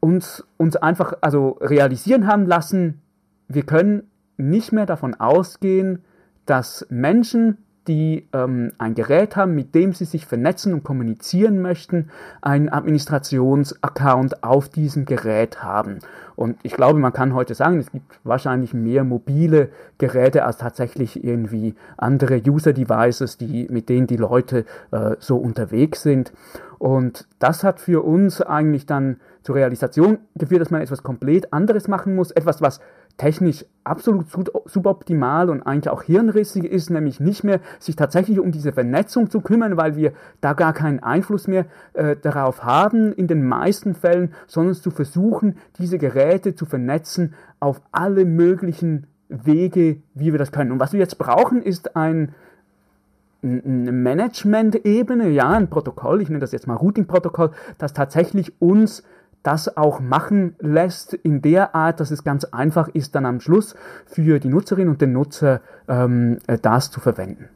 uns, 0.00 0.44
uns 0.56 0.76
einfach 0.76 1.14
also 1.20 1.58
realisieren 1.60 2.26
haben 2.26 2.46
lassen, 2.46 3.00
wir 3.48 3.62
können 3.62 4.10
nicht 4.36 4.72
mehr 4.72 4.86
davon 4.86 5.14
ausgehen, 5.14 6.02
dass 6.46 6.86
Menschen 6.90 7.58
die 7.86 8.26
ähm, 8.32 8.72
ein 8.78 8.94
Gerät 8.94 9.36
haben, 9.36 9.54
mit 9.54 9.74
dem 9.74 9.92
sie 9.92 10.04
sich 10.04 10.26
vernetzen 10.26 10.72
und 10.72 10.84
kommunizieren 10.84 11.60
möchten, 11.60 12.10
einen 12.40 12.68
Administrationsaccount 12.68 14.42
auf 14.42 14.68
diesem 14.68 15.04
Gerät 15.04 15.62
haben. 15.62 15.98
Und 16.36 16.58
ich 16.62 16.74
glaube, 16.74 16.98
man 16.98 17.12
kann 17.12 17.34
heute 17.34 17.54
sagen, 17.54 17.78
es 17.78 17.92
gibt 17.92 18.18
wahrscheinlich 18.24 18.74
mehr 18.74 19.04
mobile 19.04 19.68
Geräte 19.98 20.44
als 20.44 20.58
tatsächlich 20.58 21.22
irgendwie 21.22 21.74
andere 21.96 22.40
User-Devices, 22.44 23.36
die, 23.38 23.68
mit 23.70 23.88
denen 23.88 24.06
die 24.06 24.16
Leute 24.16 24.64
äh, 24.90 25.16
so 25.20 25.36
unterwegs 25.36 26.02
sind. 26.02 26.32
Und 26.78 27.26
das 27.38 27.64
hat 27.64 27.80
für 27.80 28.04
uns 28.04 28.42
eigentlich 28.42 28.86
dann 28.86 29.16
zur 29.42 29.54
Realisation 29.54 30.18
geführt, 30.34 30.60
dass 30.60 30.70
man 30.70 30.80
etwas 30.80 31.02
komplett 31.02 31.52
anderes 31.52 31.86
machen 31.86 32.16
muss, 32.16 32.30
etwas, 32.30 32.60
was 32.60 32.80
technisch 33.16 33.64
absolut 33.84 34.26
suboptimal 34.64 35.50
und 35.50 35.62
eigentlich 35.62 35.90
auch 35.90 36.02
hirnrissig 36.02 36.64
ist, 36.64 36.90
nämlich 36.90 37.20
nicht 37.20 37.44
mehr 37.44 37.60
sich 37.78 37.96
tatsächlich 37.96 38.40
um 38.40 38.50
diese 38.50 38.72
Vernetzung 38.72 39.30
zu 39.30 39.40
kümmern, 39.40 39.76
weil 39.76 39.96
wir 39.96 40.12
da 40.40 40.54
gar 40.54 40.72
keinen 40.72 41.00
Einfluss 41.00 41.46
mehr 41.46 41.66
äh, 41.92 42.16
darauf 42.16 42.64
haben 42.64 43.12
in 43.12 43.26
den 43.26 43.46
meisten 43.46 43.94
Fällen, 43.94 44.32
sondern 44.46 44.74
zu 44.74 44.90
versuchen, 44.90 45.58
diese 45.78 45.98
Geräte 45.98 46.54
zu 46.54 46.64
vernetzen 46.64 47.34
auf 47.60 47.82
alle 47.92 48.24
möglichen 48.24 49.06
Wege, 49.28 49.98
wie 50.14 50.32
wir 50.32 50.38
das 50.38 50.52
können. 50.52 50.72
Und 50.72 50.80
was 50.80 50.92
wir 50.92 51.00
jetzt 51.00 51.18
brauchen, 51.18 51.62
ist 51.62 51.96
ein 51.96 52.34
eine 53.42 53.92
Management-Ebene, 53.92 55.28
ja, 55.28 55.50
ein 55.50 55.68
Protokoll, 55.68 56.22
ich 56.22 56.30
nenne 56.30 56.40
das 56.40 56.52
jetzt 56.52 56.66
mal 56.66 56.76
Routing-Protokoll, 56.76 57.50
das 57.76 57.92
tatsächlich 57.92 58.58
uns 58.58 59.02
das 59.44 59.76
auch 59.76 60.00
machen 60.00 60.56
lässt 60.58 61.14
in 61.14 61.40
der 61.42 61.74
Art, 61.74 62.00
dass 62.00 62.10
es 62.10 62.24
ganz 62.24 62.44
einfach 62.44 62.88
ist, 62.88 63.14
dann 63.14 63.26
am 63.26 63.40
Schluss 63.40 63.76
für 64.06 64.40
die 64.40 64.48
Nutzerin 64.48 64.88
und 64.88 65.00
den 65.00 65.12
Nutzer 65.12 65.60
ähm, 65.86 66.38
äh, 66.46 66.58
das 66.58 66.90
zu 66.90 66.98
verwenden. 66.98 67.48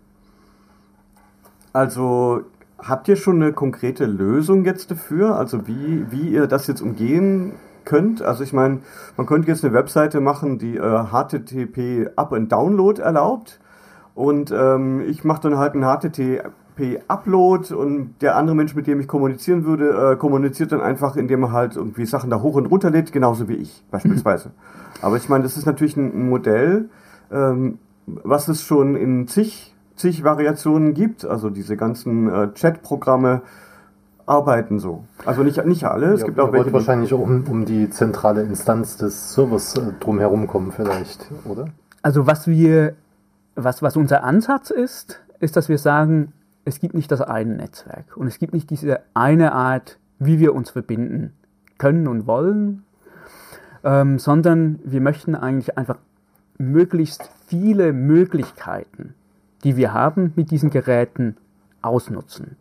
Also 1.72 2.42
habt 2.78 3.08
ihr 3.08 3.16
schon 3.16 3.42
eine 3.42 3.52
konkrete 3.52 4.04
Lösung 4.04 4.64
jetzt 4.64 4.90
dafür? 4.90 5.36
Also 5.36 5.66
wie, 5.66 6.10
wie 6.10 6.28
ihr 6.28 6.46
das 6.46 6.66
jetzt 6.66 6.82
umgehen 6.82 7.54
könnt? 7.84 8.20
Also 8.20 8.44
ich 8.44 8.52
meine, 8.52 8.80
man 9.16 9.26
könnte 9.26 9.48
jetzt 9.48 9.64
eine 9.64 9.72
Webseite 9.72 10.20
machen, 10.20 10.58
die 10.58 10.76
äh, 10.76 11.04
HTTP 11.06 12.10
Up 12.16 12.32
and 12.32 12.52
Download 12.52 13.00
erlaubt. 13.00 13.60
Und 14.14 14.50
ähm, 14.50 15.00
ich 15.00 15.24
mache 15.24 15.42
dann 15.42 15.56
halt 15.56 15.74
ein 15.74 15.82
HTTP 15.82 16.42
Upload 17.08 17.74
und 17.74 18.14
der 18.20 18.36
andere 18.36 18.56
Mensch, 18.56 18.74
mit 18.74 18.86
dem 18.86 19.00
ich 19.00 19.08
kommunizieren 19.08 19.64
würde, 19.64 20.12
äh, 20.12 20.16
kommuniziert 20.16 20.72
dann 20.72 20.80
einfach, 20.80 21.16
indem 21.16 21.44
er 21.44 21.52
halt 21.52 21.76
irgendwie 21.76 22.06
Sachen 22.06 22.30
da 22.30 22.40
hoch 22.40 22.54
und 22.54 22.66
runter 22.66 22.90
lädt, 22.90 23.12
genauso 23.12 23.48
wie 23.48 23.54
ich 23.54 23.84
beispielsweise. 23.90 24.50
Aber 25.02 25.16
ich 25.16 25.28
meine, 25.28 25.44
das 25.44 25.56
ist 25.56 25.66
natürlich 25.66 25.96
ein, 25.96 26.28
Modell, 26.28 26.88
ähm, 27.30 27.78
was 28.06 28.48
es 28.48 28.62
schon 28.62 28.96
in 28.96 29.28
zig, 29.28 29.74
zig 29.96 30.24
Variationen 30.24 30.94
gibt. 30.94 31.24
Also 31.24 31.50
diese 31.50 31.76
ganzen 31.76 32.28
äh, 32.28 32.52
Chat-Programme 32.54 33.42
arbeiten 34.26 34.78
so. 34.78 35.04
Also 35.24 35.42
nicht, 35.42 35.64
nicht 35.64 35.84
alle, 35.84 36.12
es 36.12 36.20
ja, 36.20 36.26
gibt 36.26 36.38
auch 36.38 36.52
welche. 36.52 36.72
wahrscheinlich 36.72 37.12
um, 37.12 37.44
um 37.48 37.64
die 37.64 37.88
zentrale 37.90 38.42
Instanz 38.42 38.96
des 38.96 39.34
Servers 39.34 39.74
äh, 39.76 39.92
drumherum 40.00 40.46
kommen 40.46 40.72
vielleicht, 40.72 41.30
oder? 41.44 41.66
Also 42.02 42.26
was 42.26 42.46
wir, 42.46 42.94
was, 43.56 43.82
was 43.82 43.96
unser 43.96 44.24
Ansatz 44.24 44.70
ist, 44.70 45.20
ist, 45.40 45.56
dass 45.56 45.68
wir 45.68 45.78
sagen, 45.78 46.32
es 46.68 46.80
gibt 46.80 46.94
nicht 46.94 47.10
das 47.10 47.20
eine 47.20 47.56
Netzwerk 47.56 48.16
und 48.16 48.26
es 48.26 48.38
gibt 48.38 48.52
nicht 48.52 48.70
diese 48.70 49.00
eine 49.14 49.52
Art, 49.52 49.98
wie 50.18 50.38
wir 50.38 50.54
uns 50.54 50.70
verbinden 50.70 51.32
können 51.78 52.06
und 52.06 52.26
wollen, 52.26 52.84
ähm, 53.84 54.18
sondern 54.18 54.78
wir 54.84 55.00
möchten 55.00 55.34
eigentlich 55.34 55.76
einfach 55.78 55.98
möglichst 56.58 57.30
viele 57.46 57.92
Möglichkeiten, 57.92 59.14
die 59.64 59.76
wir 59.76 59.92
haben 59.92 60.32
mit 60.36 60.50
diesen 60.50 60.70
Geräten, 60.70 61.36
ausnutzen. 61.80 62.56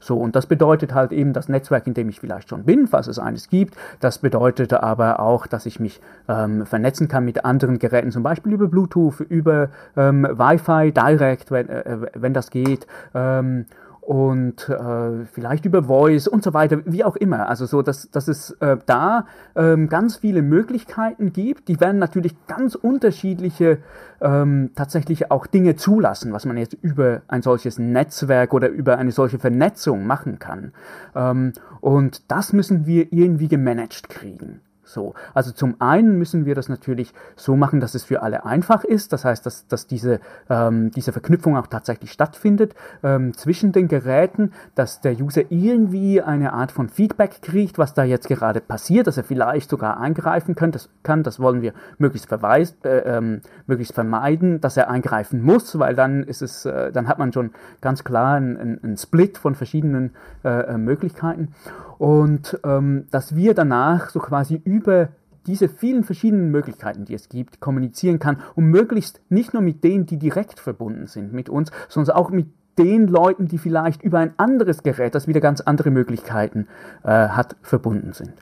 So, 0.00 0.16
und 0.18 0.36
das 0.36 0.46
bedeutet 0.46 0.94
halt 0.94 1.12
eben 1.12 1.32
das 1.32 1.48
Netzwerk, 1.48 1.86
in 1.86 1.94
dem 1.94 2.08
ich 2.08 2.20
vielleicht 2.20 2.48
schon 2.48 2.64
bin, 2.64 2.86
falls 2.86 3.06
es 3.06 3.18
eines 3.18 3.48
gibt. 3.48 3.76
Das 4.00 4.18
bedeutet 4.18 4.72
aber 4.72 5.20
auch, 5.20 5.46
dass 5.46 5.66
ich 5.66 5.80
mich 5.80 6.00
ähm, 6.28 6.66
vernetzen 6.66 7.08
kann 7.08 7.24
mit 7.24 7.44
anderen 7.44 7.78
Geräten, 7.78 8.10
zum 8.10 8.22
Beispiel 8.22 8.52
über 8.52 8.68
Bluetooth, 8.68 9.20
über 9.20 9.68
ähm, 9.96 10.24
Wi-Fi 10.24 10.92
direct, 10.92 11.50
wenn, 11.50 11.68
äh, 11.68 11.98
wenn 12.14 12.34
das 12.34 12.50
geht. 12.50 12.86
Ähm, 13.14 13.66
und 14.06 14.68
äh, 14.68 15.24
vielleicht 15.32 15.64
über 15.64 15.84
Voice 15.84 16.28
und 16.28 16.44
so 16.44 16.52
weiter, 16.52 16.80
wie 16.84 17.04
auch 17.04 17.16
immer. 17.16 17.48
Also 17.48 17.64
so, 17.64 17.80
dass, 17.80 18.10
dass 18.10 18.28
es 18.28 18.50
äh, 18.60 18.76
da 18.84 19.26
ähm, 19.56 19.88
ganz 19.88 20.16
viele 20.16 20.42
Möglichkeiten 20.42 21.32
gibt. 21.32 21.68
Die 21.68 21.80
werden 21.80 21.98
natürlich 21.98 22.34
ganz 22.46 22.74
unterschiedliche 22.74 23.78
ähm, 24.20 24.70
tatsächlich 24.74 25.30
auch 25.30 25.46
Dinge 25.46 25.76
zulassen, 25.76 26.32
was 26.32 26.44
man 26.44 26.58
jetzt 26.58 26.74
über 26.82 27.22
ein 27.28 27.42
solches 27.42 27.78
Netzwerk 27.78 28.52
oder 28.52 28.68
über 28.68 28.98
eine 28.98 29.10
solche 29.10 29.38
Vernetzung 29.38 30.06
machen 30.06 30.38
kann. 30.38 30.72
Ähm, 31.14 31.52
und 31.80 32.30
das 32.30 32.52
müssen 32.52 32.86
wir 32.86 33.10
irgendwie 33.10 33.48
gemanagt 33.48 34.10
kriegen. 34.10 34.60
So, 34.84 35.14
also 35.32 35.50
zum 35.52 35.80
einen 35.80 36.18
müssen 36.18 36.44
wir 36.44 36.54
das 36.54 36.68
natürlich 36.68 37.12
so 37.36 37.56
machen, 37.56 37.80
dass 37.80 37.94
es 37.94 38.04
für 38.04 38.22
alle 38.22 38.44
einfach 38.44 38.84
ist. 38.84 39.12
Das 39.12 39.24
heißt, 39.24 39.44
dass, 39.46 39.66
dass 39.66 39.86
diese, 39.86 40.20
ähm, 40.50 40.90
diese 40.90 41.12
Verknüpfung 41.12 41.56
auch 41.56 41.66
tatsächlich 41.66 42.12
stattfindet 42.12 42.74
ähm, 43.02 43.34
zwischen 43.34 43.72
den 43.72 43.88
Geräten, 43.88 44.52
dass 44.74 45.00
der 45.00 45.18
User 45.18 45.42
irgendwie 45.48 46.20
eine 46.20 46.52
Art 46.52 46.70
von 46.70 46.88
Feedback 46.88 47.40
kriegt, 47.42 47.78
was 47.78 47.94
da 47.94 48.04
jetzt 48.04 48.28
gerade 48.28 48.60
passiert, 48.60 49.06
dass 49.06 49.16
er 49.16 49.24
vielleicht 49.24 49.70
sogar 49.70 49.98
eingreifen 49.98 50.54
kann. 50.54 50.70
Das, 50.70 50.90
kann, 51.02 51.22
das 51.22 51.40
wollen 51.40 51.62
wir 51.62 51.72
möglichst, 51.98 52.28
verweis, 52.28 52.76
äh, 52.84 52.98
ähm, 52.98 53.40
möglichst 53.66 53.94
vermeiden, 53.94 54.60
dass 54.60 54.76
er 54.76 54.90
eingreifen 54.90 55.42
muss, 55.42 55.78
weil 55.78 55.94
dann 55.94 56.22
ist 56.24 56.42
es, 56.42 56.66
äh, 56.66 56.92
dann 56.92 57.08
hat 57.08 57.18
man 57.18 57.32
schon 57.32 57.52
ganz 57.80 58.04
klar 58.04 58.36
einen, 58.36 58.80
einen 58.82 58.96
Split 58.96 59.38
von 59.38 59.54
verschiedenen 59.54 60.10
äh, 60.44 60.48
äh 60.48 60.78
Möglichkeiten 60.78 61.54
und 61.98 62.58
ähm, 62.64 63.06
dass 63.10 63.36
wir 63.36 63.54
danach 63.54 64.10
so 64.10 64.18
quasi 64.18 64.56
über 64.74 65.10
diese 65.46 65.68
vielen 65.68 66.04
verschiedenen 66.04 66.50
Möglichkeiten, 66.50 67.04
die 67.04 67.14
es 67.14 67.28
gibt, 67.28 67.60
kommunizieren 67.60 68.18
kann 68.18 68.38
und 68.54 68.66
möglichst 68.66 69.20
nicht 69.28 69.52
nur 69.52 69.62
mit 69.62 69.84
denen, 69.84 70.06
die 70.06 70.18
direkt 70.18 70.58
verbunden 70.58 71.06
sind 71.06 71.32
mit 71.32 71.48
uns, 71.48 71.70
sondern 71.88 72.16
auch 72.16 72.30
mit 72.30 72.46
den 72.78 73.06
Leuten, 73.06 73.46
die 73.46 73.58
vielleicht 73.58 74.02
über 74.02 74.18
ein 74.18 74.32
anderes 74.36 74.82
Gerät, 74.82 75.14
das 75.14 75.28
wieder 75.28 75.40
ganz 75.40 75.60
andere 75.60 75.90
Möglichkeiten 75.90 76.66
äh, 77.04 77.08
hat, 77.08 77.56
verbunden 77.62 78.12
sind. 78.14 78.32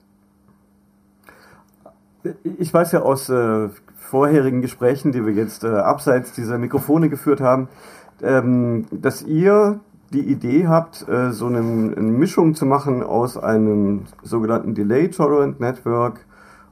Ich 2.45 2.73
weiß 2.73 2.92
ja 2.92 3.03
aus 3.03 3.29
äh, 3.29 3.68
vorherigen 3.97 4.62
Gesprächen, 4.62 5.12
die 5.12 5.27
wir 5.27 5.35
jetzt 5.35 5.64
äh, 5.64 5.68
abseits 5.68 6.33
dieser 6.33 6.57
Mikrofone 6.57 7.09
geführt 7.11 7.40
haben, 7.40 7.68
ähm, 8.23 8.87
dass 8.92 9.23
ihr 9.23 9.81
die 10.12 10.20
Idee 10.31 10.66
habt, 10.66 11.07
äh, 11.09 11.33
so 11.33 11.46
eine, 11.46 11.62
Mischung 11.62 12.55
zu 12.55 12.66
machen 12.66 13.03
aus 13.03 13.37
einem 13.37 14.03
sogenannten 14.22 14.75
Delay 14.75 15.09
Tolerant 15.09 15.61
Network 15.61 16.25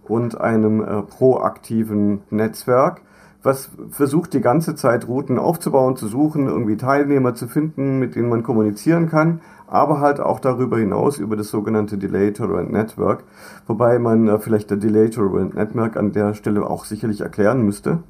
und 0.05 0.41
einem 0.41 0.83
äh, 0.83 1.03
proaktiven 1.03 2.21
Netzwerk, 2.31 3.01
was 3.43 3.71
versucht 3.91 4.35
die 4.35 4.41
ganze 4.41 4.75
Zeit 4.75 5.09
Routen 5.09 5.39
aufzubauen, 5.39 5.97
zu 5.97 6.07
suchen, 6.09 6.47
irgendwie 6.47 6.77
Teilnehmer 6.77 7.35
zu 7.35 7.49
finden, 7.49 7.99
mit 7.99 8.15
denen 8.15 8.29
man 8.29 8.43
kommunizieren 8.43 9.09
kann, 9.09 9.41
aber 9.67 10.01
halt 10.01 10.21
auch 10.21 10.41
darüber 10.41 10.79
hinaus 10.79 11.19
über 11.19 11.37
das 11.37 11.49
sogenannte 11.49 11.97
Delay 11.97 12.33
Tolerant 12.33 12.71
Network, 12.73 13.25
wobei 13.67 13.99
man 13.99 14.29
äh, 14.29 14.39
vielleicht 14.39 14.71
der 14.71 14.77
Delay 14.77 15.09
Tolerant 15.11 15.55
Network 15.55 15.97
an 15.97 16.13
der 16.13 16.35
Stelle 16.35 16.69
auch 16.69 16.85
sicherlich 16.85 17.23
erklären 17.23 17.63
müsste. 17.63 18.01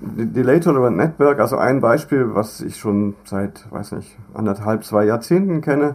Delay 0.00 0.60
Tolerant 0.60 0.96
Network, 0.96 1.40
also 1.40 1.56
ein 1.56 1.80
Beispiel, 1.80 2.34
was 2.34 2.60
ich 2.60 2.76
schon 2.76 3.14
seit, 3.24 3.70
weiß 3.70 3.92
nicht, 3.92 4.16
anderthalb, 4.34 4.84
zwei 4.84 5.04
Jahrzehnten 5.04 5.62
kenne, 5.62 5.94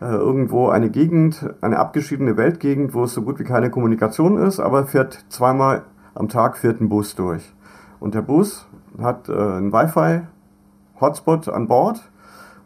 äh, 0.00 0.06
irgendwo 0.06 0.68
eine 0.68 0.90
Gegend, 0.90 1.48
eine 1.60 1.78
abgeschiedene 1.78 2.36
Weltgegend, 2.36 2.94
wo 2.94 3.04
es 3.04 3.14
so 3.14 3.22
gut 3.22 3.38
wie 3.38 3.44
keine 3.44 3.70
Kommunikation 3.70 4.38
ist, 4.38 4.60
aber 4.60 4.86
fährt 4.86 5.24
zweimal 5.28 5.82
am 6.14 6.28
Tag 6.28 6.58
fährt 6.58 6.80
ein 6.80 6.88
Bus 6.88 7.14
durch. 7.14 7.54
Und 8.00 8.14
der 8.14 8.22
Bus 8.22 8.66
hat 9.00 9.28
äh, 9.28 9.32
einen 9.32 9.72
Wi-Fi-Hotspot 9.72 11.48
an 11.48 11.68
Bord 11.68 12.10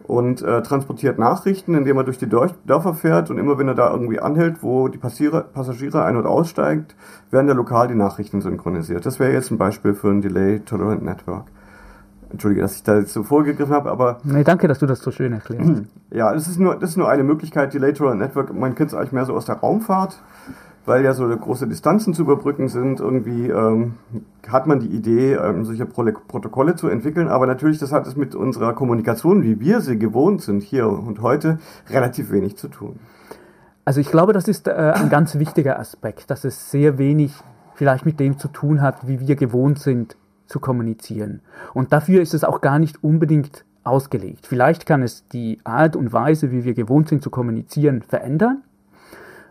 und 0.04 0.42
äh, 0.42 0.62
transportiert 0.62 1.18
Nachrichten, 1.18 1.74
indem 1.74 1.96
er 1.96 2.04
durch 2.04 2.18
die 2.18 2.28
Dörfer 2.28 2.94
fährt 2.94 3.30
und 3.30 3.38
immer 3.38 3.58
wenn 3.58 3.68
er 3.68 3.74
da 3.74 3.90
irgendwie 3.90 4.20
anhält, 4.20 4.62
wo 4.62 4.88
die 4.88 4.98
Passiere, 4.98 5.44
Passagiere 5.52 6.04
ein- 6.04 6.16
und 6.16 6.26
aussteigt, 6.26 6.94
werden 7.30 7.46
da 7.46 7.54
lokal 7.54 7.88
die 7.88 7.94
Nachrichten 7.94 8.40
synchronisiert. 8.40 9.06
Das 9.06 9.18
wäre 9.18 9.32
jetzt 9.32 9.50
ein 9.50 9.58
Beispiel 9.58 9.94
für 9.94 10.08
ein 10.08 10.20
Delay 10.20 10.60
Tolerant 10.60 11.02
Network. 11.02 11.46
Entschuldige, 12.30 12.62
dass 12.62 12.76
ich 12.76 12.82
da 12.82 12.98
jetzt 12.98 13.12
so 13.12 13.22
vorgegriffen 13.22 13.74
habe, 13.74 13.90
aber. 13.90 14.18
Nee, 14.24 14.42
danke, 14.42 14.66
dass 14.66 14.78
du 14.78 14.86
das 14.86 15.00
so 15.00 15.10
schön 15.10 15.32
erklärst. 15.32 15.82
Ja, 16.14 16.30
das 16.34 16.46
ist 16.46 16.60
nur, 16.60 16.76
das 16.76 16.90
ist 16.90 16.96
nur 16.98 17.08
eine 17.08 17.24
Möglichkeit, 17.24 17.72
Delay 17.72 17.94
Tolerant 17.94 18.20
Network. 18.20 18.52
Man 18.52 18.74
kennt 18.74 18.90
es 18.90 18.94
eigentlich 18.94 19.12
mehr 19.12 19.24
so 19.24 19.32
aus 19.32 19.46
der 19.46 19.54
Raumfahrt 19.54 20.20
weil 20.84 21.04
ja 21.04 21.14
so 21.14 21.28
große 21.28 21.68
Distanzen 21.68 22.14
zu 22.14 22.22
überbrücken 22.22 22.68
sind, 22.68 23.00
irgendwie 23.00 23.48
ähm, 23.48 23.94
hat 24.48 24.66
man 24.66 24.80
die 24.80 24.88
Idee, 24.88 25.34
ähm, 25.34 25.64
solche 25.64 25.86
Pro 25.86 26.04
Protokolle 26.26 26.74
zu 26.74 26.88
entwickeln. 26.88 27.28
Aber 27.28 27.46
natürlich, 27.46 27.78
das 27.78 27.92
hat 27.92 28.06
es 28.06 28.16
mit 28.16 28.34
unserer 28.34 28.72
Kommunikation, 28.72 29.42
wie 29.42 29.60
wir 29.60 29.80
sie 29.80 29.98
gewohnt 29.98 30.42
sind, 30.42 30.62
hier 30.62 30.88
und 30.88 31.22
heute, 31.22 31.58
relativ 31.88 32.30
wenig 32.32 32.56
zu 32.56 32.68
tun. 32.68 32.98
Also 33.84 34.00
ich 34.00 34.10
glaube, 34.10 34.32
das 34.32 34.48
ist 34.48 34.68
äh, 34.68 34.92
ein 34.94 35.08
ganz 35.08 35.38
wichtiger 35.38 35.78
Aspekt, 35.78 36.30
dass 36.30 36.44
es 36.44 36.70
sehr 36.70 36.98
wenig 36.98 37.34
vielleicht 37.74 38.06
mit 38.06 38.20
dem 38.20 38.38
zu 38.38 38.48
tun 38.48 38.80
hat, 38.80 39.06
wie 39.08 39.20
wir 39.20 39.36
gewohnt 39.36 39.78
sind 39.78 40.16
zu 40.46 40.60
kommunizieren. 40.60 41.40
Und 41.74 41.92
dafür 41.92 42.20
ist 42.20 42.34
es 42.34 42.44
auch 42.44 42.60
gar 42.60 42.78
nicht 42.78 43.02
unbedingt 43.02 43.64
ausgelegt. 43.84 44.46
Vielleicht 44.46 44.86
kann 44.86 45.02
es 45.02 45.26
die 45.28 45.58
Art 45.64 45.96
und 45.96 46.12
Weise, 46.12 46.52
wie 46.52 46.64
wir 46.64 46.74
gewohnt 46.74 47.08
sind 47.08 47.22
zu 47.22 47.30
kommunizieren, 47.30 48.02
verändern. 48.02 48.62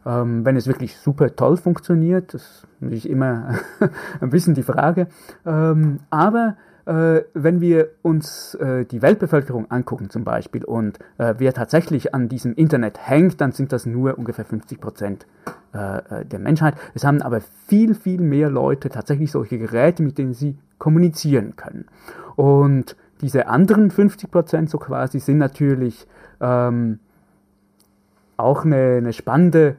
Ähm, 0.06 0.46
wenn 0.46 0.56
es 0.56 0.68
wirklich 0.68 0.98
super 0.98 1.36
toll 1.36 1.58
funktioniert, 1.58 2.34
das 2.34 2.42
ist 2.42 2.68
natürlich 2.80 3.10
immer 3.10 3.56
ein 4.22 4.30
bisschen 4.30 4.56
die 4.56 4.64
Frage. 4.64 5.08
Ähm, 5.46 6.00
aber 6.10 6.58
äh, 6.86 7.22
wenn 7.34 7.62
wir 7.62 7.90
uns 8.02 8.56
äh, 8.56 8.86
die 8.86 9.02
Weltbevölkerung 9.02 9.70
angucken 9.70 10.10
zum 10.10 10.24
Beispiel 10.24 10.64
und 10.64 10.98
äh, 11.18 11.36
wer 11.38 11.54
tatsächlich 11.54 12.16
an 12.16 12.28
diesem 12.28 12.54
Internet 12.56 13.08
hängt, 13.08 13.40
dann 13.40 13.52
sind 13.52 13.72
das 13.72 13.86
nur 13.86 14.18
ungefähr 14.18 14.46
50 14.46 14.82
Prozent 14.82 15.28
äh, 15.74 16.22
äh, 16.22 16.26
der 16.26 16.40
Menschheit. 16.40 16.76
Es 16.96 17.04
haben 17.04 17.22
aber 17.22 17.42
viel, 17.68 17.94
viel 17.94 18.22
mehr 18.22 18.50
Leute 18.50 18.90
tatsächlich 18.90 19.32
solche 19.32 19.60
Geräte, 19.60 20.02
mit 20.02 20.18
denen 20.18 20.34
sie 20.34 20.58
kommunizieren 20.80 21.56
können. 21.56 21.86
Und 22.36 22.96
diese 23.22 23.48
anderen 23.48 23.92
50 23.92 24.32
Prozent 24.32 24.70
so 24.70 24.80
quasi 24.80 25.20
sind 25.20 25.38
natürlich 25.38 26.08
ähm, 26.40 27.00
auch 28.38 28.66
eine, 28.66 28.98
eine 28.98 29.14
spannende 29.14 29.76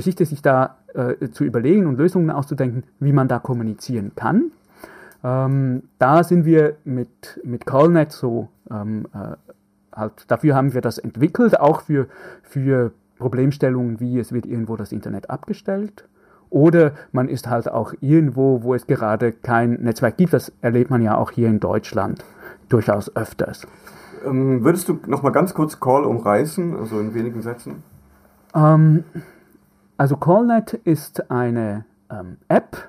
Geschichte, 0.00 0.24
sich 0.24 0.42
da 0.42 0.78
äh, 0.94 1.28
zu 1.28 1.44
überlegen 1.44 1.86
und 1.86 1.98
Lösungen 1.98 2.30
auszudenken, 2.30 2.84
wie 3.00 3.12
man 3.12 3.28
da 3.28 3.38
kommunizieren 3.38 4.12
kann. 4.16 4.50
Ähm, 5.22 5.82
da 5.98 6.24
sind 6.24 6.46
wir 6.46 6.76
mit, 6.84 7.40
mit 7.44 7.66
CallNet 7.66 8.10
so, 8.10 8.48
ähm, 8.70 9.06
äh, 9.12 9.36
halt, 9.94 10.24
dafür 10.28 10.54
haben 10.54 10.72
wir 10.72 10.80
das 10.80 10.96
entwickelt, 10.96 11.60
auch 11.60 11.82
für, 11.82 12.06
für 12.42 12.92
Problemstellungen 13.18 14.00
wie 14.00 14.18
es 14.18 14.32
wird 14.32 14.46
irgendwo 14.46 14.76
das 14.76 14.92
Internet 14.92 15.28
abgestellt. 15.28 16.08
Oder 16.48 16.92
man 17.12 17.28
ist 17.28 17.48
halt 17.48 17.70
auch 17.70 17.92
irgendwo, 18.00 18.62
wo 18.62 18.74
es 18.74 18.86
gerade 18.86 19.30
kein 19.30 19.74
Netzwerk 19.74 20.16
gibt. 20.16 20.32
Das 20.32 20.50
erlebt 20.62 20.90
man 20.90 21.02
ja 21.02 21.16
auch 21.16 21.30
hier 21.30 21.48
in 21.48 21.60
Deutschland 21.60 22.24
durchaus 22.68 23.14
öfters. 23.14 23.66
Ähm, 24.26 24.64
würdest 24.64 24.88
du 24.88 24.98
noch 25.06 25.22
mal 25.22 25.30
ganz 25.30 25.54
kurz 25.54 25.78
Call 25.78 26.04
umreißen, 26.04 26.76
also 26.76 26.98
in 26.98 27.14
wenigen 27.14 27.42
Sätzen? 27.42 27.82
Ähm, 28.54 29.04
also 30.00 30.16
CallNet 30.16 30.72
ist 30.72 31.30
eine 31.30 31.84
ähm, 32.10 32.38
App, 32.48 32.88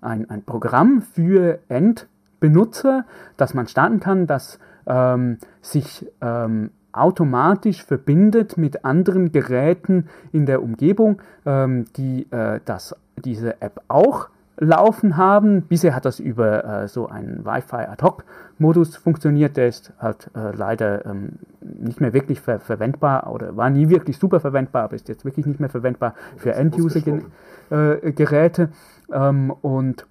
ein, 0.00 0.30
ein 0.30 0.42
Programm 0.42 1.02
für 1.02 1.58
Endbenutzer, 1.68 3.04
das 3.36 3.52
man 3.52 3.68
starten 3.68 4.00
kann, 4.00 4.26
das 4.26 4.58
ähm, 4.86 5.36
sich 5.60 6.10
ähm, 6.22 6.70
automatisch 6.92 7.84
verbindet 7.84 8.56
mit 8.56 8.86
anderen 8.86 9.32
Geräten 9.32 10.08
in 10.32 10.46
der 10.46 10.62
Umgebung, 10.62 11.20
ähm, 11.44 11.84
die 11.98 12.22
äh, 12.32 12.60
das, 12.64 12.96
diese 13.22 13.60
App 13.60 13.82
auch 13.88 14.30
laufen 14.58 15.16
haben. 15.16 15.62
Bisher 15.62 15.94
hat 15.94 16.04
das 16.04 16.18
über 16.18 16.64
äh, 16.64 16.88
so 16.88 17.08
einen 17.08 17.44
Wi-Fi 17.44 17.86
Ad-Hoc-Modus 17.88 18.96
funktioniert. 18.96 19.56
Der 19.56 19.68
ist 19.68 19.92
halt 19.98 20.30
äh, 20.34 20.50
leider 20.54 21.06
ähm, 21.06 21.34
nicht 21.60 22.00
mehr 22.00 22.12
wirklich 22.12 22.40
ver 22.40 22.58
verwendbar 22.60 23.32
oder 23.32 23.56
war 23.56 23.70
nie 23.70 23.88
wirklich 23.88 24.18
super 24.18 24.40
verwendbar, 24.40 24.84
aber 24.84 24.96
ist 24.96 25.08
jetzt 25.08 25.24
wirklich 25.24 25.46
nicht 25.46 25.60
mehr 25.60 25.70
verwendbar 25.70 26.14
für 26.36 26.54
End-User-Geräte. 26.54 28.62
Äh, 28.62 29.28
ähm, 29.28 29.50
und 29.50 30.06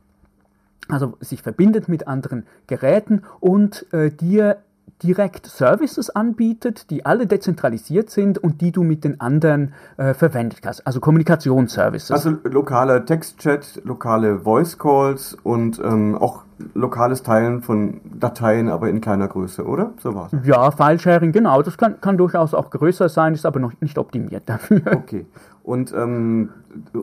also 0.88 1.18
sich 1.20 1.42
verbindet 1.42 1.90
mit 1.90 2.08
anderen 2.08 2.46
Geräten 2.68 3.24
und 3.40 3.92
äh, 3.92 4.12
dir 4.12 4.58
direkt 5.04 5.46
Services 5.46 6.10
anbietet, 6.10 6.90
die 6.90 7.06
alle 7.06 7.28
dezentralisiert 7.28 8.10
sind 8.10 8.38
und 8.38 8.62
die 8.62 8.72
du 8.72 8.84
mit 8.84 9.04
den 9.04 9.20
anderen 9.20 9.74
äh, 9.98 10.14
verwendet 10.14 10.62
hast. 10.66 10.86
Also 10.88 11.00
Kommunikationsservices. 11.00 12.12
Also 12.12 12.38
lokale 12.44 13.04
Textchat, 13.06 13.82
lokale 13.84 14.40
Voice 14.40 14.78
Calls 14.78 15.38
und 15.44 15.80
ähm, 15.84 16.16
auch 16.16 16.44
lokales 16.74 17.24
Teilen 17.24 17.62
von 17.62 18.00
Dateien, 18.06 18.70
aber 18.70 18.90
in 18.90 19.02
kleiner 19.02 19.28
Größe, 19.28 19.66
oder? 19.66 19.94
So 20.02 20.16
war's. 20.16 20.32
Ja, 20.44 20.72
File-Sharing, 20.72 21.34
genau. 21.34 21.62
Das 21.62 21.78
kann, 21.78 22.00
kann 22.00 22.18
durchaus 22.18 22.54
auch 22.54 22.70
größer 22.70 23.10
sein, 23.10 23.34
ist 23.34 23.46
aber 23.46 23.60
noch 23.60 23.74
nicht 23.82 23.98
optimiert 23.98 24.44
dafür. 24.46 24.82
Okay. 24.96 25.26
Und 25.66 25.92
ähm, 25.98 26.50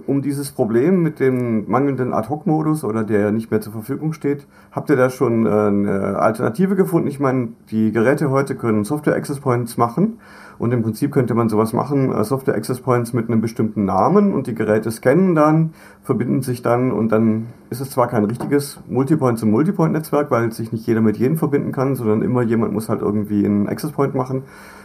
um 0.07 0.23
dieses 0.23 0.53
Problem 0.53 1.03
mit 1.03 1.19
dem 1.19 1.69
mangelnden 1.69 2.13
Ad-Hoc-Modus 2.13 2.85
oder 2.85 3.03
der 3.03 3.33
nicht 3.33 3.51
mehr 3.51 3.61
zur 3.61 3.73
Verfügung 3.73 4.13
steht, 4.13 4.47
habt 4.71 4.89
ihr 4.89 4.95
da 4.95 5.11
schon 5.11 5.47
äh, 5.47 5.51
eine 5.51 6.19
Alternative 6.21 6.77
gefunden? 6.77 7.09
Ich 7.09 7.19
meine, 7.19 7.49
die 7.71 7.91
Geräte 7.91 8.31
heute 8.31 8.55
können 8.55 8.85
Software-Access 8.85 9.41
Points 9.41 9.79
machen 9.79 10.21
und 10.59 10.73
im 10.73 10.83
Prinzip 10.83 11.13
könnte 11.13 11.35
man 11.35 11.49
sowas 11.49 11.73
machen, 11.73 12.13
äh, 12.13 12.25
Software 12.25 12.55
Access 12.55 12.81
Points 12.81 13.13
mit 13.13 13.29
einem 13.29 13.41
bestimmten 13.41 13.85
Namen 13.85 14.33
und 14.33 14.47
die 14.47 14.55
Geräte 14.55 14.91
scannen 14.91 15.35
dann, 15.35 15.71
verbinden 16.03 16.43
sich 16.43 16.63
dann 16.63 16.93
und 16.93 17.11
dann 17.11 17.47
ist 17.71 17.81
es 17.81 17.91
zwar 17.91 18.09
kein 18.09 18.25
richtiges 18.25 18.81
Multipoint 18.89 19.39
zum 19.39 19.51
Multipoint-Netzwerk, 19.51 20.31
weil 20.31 20.53
sich 20.53 20.73
nicht 20.73 20.87
jeder 20.87 21.01
mit 21.01 21.17
jedem 21.17 21.37
verbinden 21.37 21.73
kann, 21.73 21.97
sondern 21.97 22.23
immer 22.23 22.43
jemand 22.43 22.73
muss 22.73 22.89
halt 22.89 23.03
irgendwie 23.03 23.45
einen 23.45 23.69
Access 23.69 23.93
Point 23.93 24.15
machen. 24.15 24.43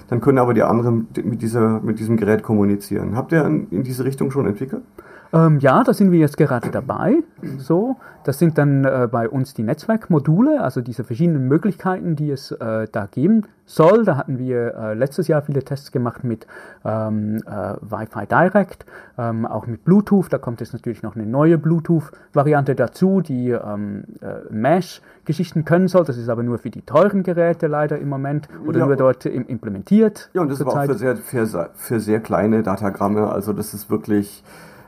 Dann 0.10 0.22
können 0.22 0.38
aber 0.38 0.54
die 0.54 0.64
anderen 0.64 1.08
mit, 1.24 1.42
dieser, 1.42 1.82
mit 1.82 2.00
diesem 2.00 2.16
Gerät 2.16 2.42
kommunizieren. 2.42 3.18
Habt 3.18 3.34
ihr 3.34 3.46
in 3.46 3.84
diese 3.84 4.06
Richtung 4.06 4.32
schon 4.32 4.48
entwickelt? 4.48 4.84
Ähm, 5.34 5.60
ja, 5.60 5.84
da 5.84 5.94
sind 5.94 6.12
wir 6.12 6.20
jetzt 6.20 6.38
gerade 6.38 6.70
dabei. 6.70 7.18
So, 7.58 7.98
das 8.24 8.40
sind 8.40 8.58
dann 8.58 8.86
äh, 8.86 9.08
bei 9.12 9.30
uns 9.30 9.54
die 9.54 9.64
Netzwerkmodule, 9.64 10.62
also 10.62 10.82
diese 10.82 11.04
verschiedenen 11.04 11.48
Möglichkeiten, 11.48 12.16
die 12.16 12.32
es 12.32 12.52
äh, 12.52 12.88
da 12.92 13.06
geben 13.06 13.44
soll. 13.66 14.06
Da 14.06 14.18
hatten 14.18 14.38
wir 14.38 14.76
äh, 14.76 14.94
letztes 14.94 15.28
Jahr 15.28 15.42
viele 15.42 15.64
Tests 15.64 15.92
gemacht 15.92 16.24
mit 16.24 16.48
ähm, 16.84 17.38
äh, 17.46 17.52
Wi-Fi 17.82 18.26
Direct, 18.26 18.86
ähm, 19.18 19.46
auch 19.46 19.68
mit 19.68 19.84
Bluetooth. 19.86 20.32
Da 20.32 20.38
kommt 20.38 20.62
jetzt 20.62 20.74
natürlich 20.74 21.04
noch 21.04 21.16
eine 21.16 21.26
neue 21.26 21.58
Bluetooth-Variante 21.58 22.76
dazu, 22.76 23.22
die 23.22 23.52
ähm, 23.52 24.04
äh, 24.22 24.52
Mesh-Geschichten 24.52 25.66
können 25.66 25.88
soll. 25.88 26.06
Das 26.06 26.18
ist 26.18 26.30
aber 26.30 26.44
nur 26.44 26.58
für 26.58 26.70
die 26.70 26.82
teuren 26.82 27.24
Geräte 27.24 27.68
leider 27.68 27.98
im 27.98 28.10
Moment 28.10 28.48
oder 28.66 28.80
ja. 28.80 28.86
nur 28.86 28.96
dort 28.96 29.26
im, 29.26 29.46
implementiert. 29.48 30.30
Ja, 30.34 30.42
und 30.42 30.50
das 30.50 30.60
ist 30.60 30.68
auch 30.68 30.84
für 30.84 30.96
sehr, 30.96 31.18
für, 31.18 31.70
für 31.76 32.00
sehr 32.00 32.20
kleine 32.20 32.64
Datagramme. 32.64 33.30
Also 33.30 33.54
das 33.54 33.74
ist 33.74 33.90
wirklich 33.90 34.44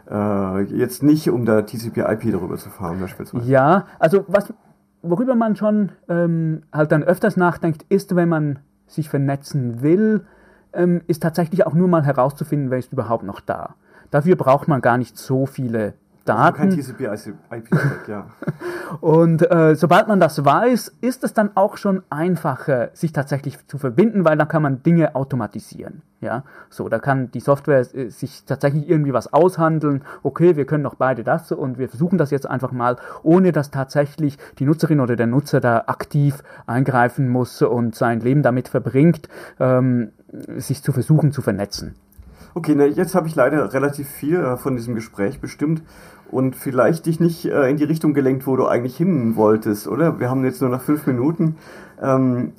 äh, 0.10 0.62
jetzt 0.64 1.04
nicht, 1.04 1.30
um 1.30 1.46
da 1.46 1.62
TCP/IP 1.62 2.32
darüber 2.32 2.58
zu 2.58 2.70
fahren, 2.70 3.00
beispielsweise. 3.00 3.46
Ja, 3.46 3.86
also 4.00 4.26
was, 4.28 4.54
worüber 5.02 5.36
man 5.36 5.56
schon 5.56 5.92
ähm, 6.08 6.64
halt 6.74 6.92
dann 6.92 7.04
öfters 7.04 7.38
nachdenkt, 7.38 7.86
ist, 7.90 8.16
wenn 8.16 8.30
man 8.30 8.60
sich 8.88 9.10
vernetzen 9.10 9.82
will, 9.82 10.26
ähm, 10.74 11.02
ist 11.08 11.22
tatsächlich 11.22 11.66
auch 11.66 11.74
nur 11.74 11.88
mal 11.88 12.04
herauszufinden, 12.04 12.72
wer 12.72 12.80
ist 12.80 12.92
überhaupt 12.92 13.24
noch 13.24 13.40
da. 13.40 13.76
Dafür 14.12 14.36
braucht 14.36 14.68
man 14.68 14.82
gar 14.82 14.98
nicht 14.98 15.18
so 15.18 15.46
viele 15.46 15.94
Daten. 16.26 16.62
Also 16.62 16.94
kein 16.94 17.16
TCP/IP, 17.16 18.08
ja. 18.08 18.28
Und 19.02 19.50
äh, 19.50 19.76
sobald 19.76 20.08
man 20.08 20.20
das 20.20 20.44
weiß, 20.44 20.96
ist 21.02 21.24
es 21.24 21.34
dann 21.34 21.52
auch 21.56 21.78
schon 21.78 22.04
einfacher, 22.10 22.90
sich 22.94 23.14
tatsächlich 23.14 23.66
zu 23.68 23.78
verbinden, 23.78 24.26
weil 24.26 24.38
da 24.38 24.46
kann 24.46 24.62
man 24.62 24.84
Dinge 24.84 25.16
automatisieren. 25.16 26.02
Ja, 26.22 26.44
so, 26.70 26.90
da 26.90 27.00
kann 27.00 27.32
die 27.32 27.40
Software 27.40 27.86
äh, 27.96 28.10
sich 28.10 28.44
tatsächlich 28.46 28.90
irgendwie 28.90 29.14
was 29.14 29.32
aushandeln. 29.32 30.04
Okay, 30.22 30.58
wir 30.58 30.66
können 30.66 30.84
doch 30.84 30.96
beide 30.96 31.24
das 31.24 31.52
und 31.52 31.78
wir 31.78 31.88
versuchen 31.88 32.18
das 32.18 32.30
jetzt 32.30 32.50
einfach 32.50 32.74
mal, 32.74 32.98
ohne 33.24 33.54
dass 33.54 33.72
tatsächlich 33.72 34.38
die 34.60 34.66
Nutzerin 34.66 35.00
oder 35.00 35.16
der 35.16 35.28
Nutzer 35.28 35.62
da 35.62 35.86
aktiv 35.88 36.44
eingreifen 36.68 37.30
muss 37.30 37.62
und 37.62 37.96
sein 37.96 38.20
Leben 38.20 38.44
damit 38.44 38.68
verbringt, 38.68 39.30
ähm, 39.60 40.12
sich 40.58 40.84
zu 40.84 40.92
versuchen 40.92 41.32
zu 41.32 41.42
vernetzen. 41.42 41.96
Okay, 42.60 42.76
na, 42.76 42.84
jetzt 42.88 43.16
habe 43.16 43.26
ich 43.30 43.36
leider 43.36 43.72
relativ 43.72 44.10
viel 44.10 44.36
äh, 44.36 44.58
von 44.58 44.76
diesem 44.76 44.94
Gespräch 44.94 45.40
bestimmt 45.40 45.82
und 46.30 46.58
vielleicht 46.58 47.06
dich 47.06 47.22
nicht 47.22 47.46
äh, 47.46 47.70
in 47.70 47.78
die 47.78 47.86
Richtung 47.86 48.14
gelenkt, 48.14 48.46
wo 48.48 48.58
du 48.58 48.68
eigentlich 48.68 48.98
hin 48.98 49.38
wolltest, 49.38 49.88
oder? 49.88 50.20
Wir 50.20 50.30
haben 50.30 50.44
jetzt 50.44 50.60
nur 50.60 50.70
noch 50.70 50.82
fünf 50.82 51.08
Minuten. 51.08 51.56
Ähm, 52.02 52.52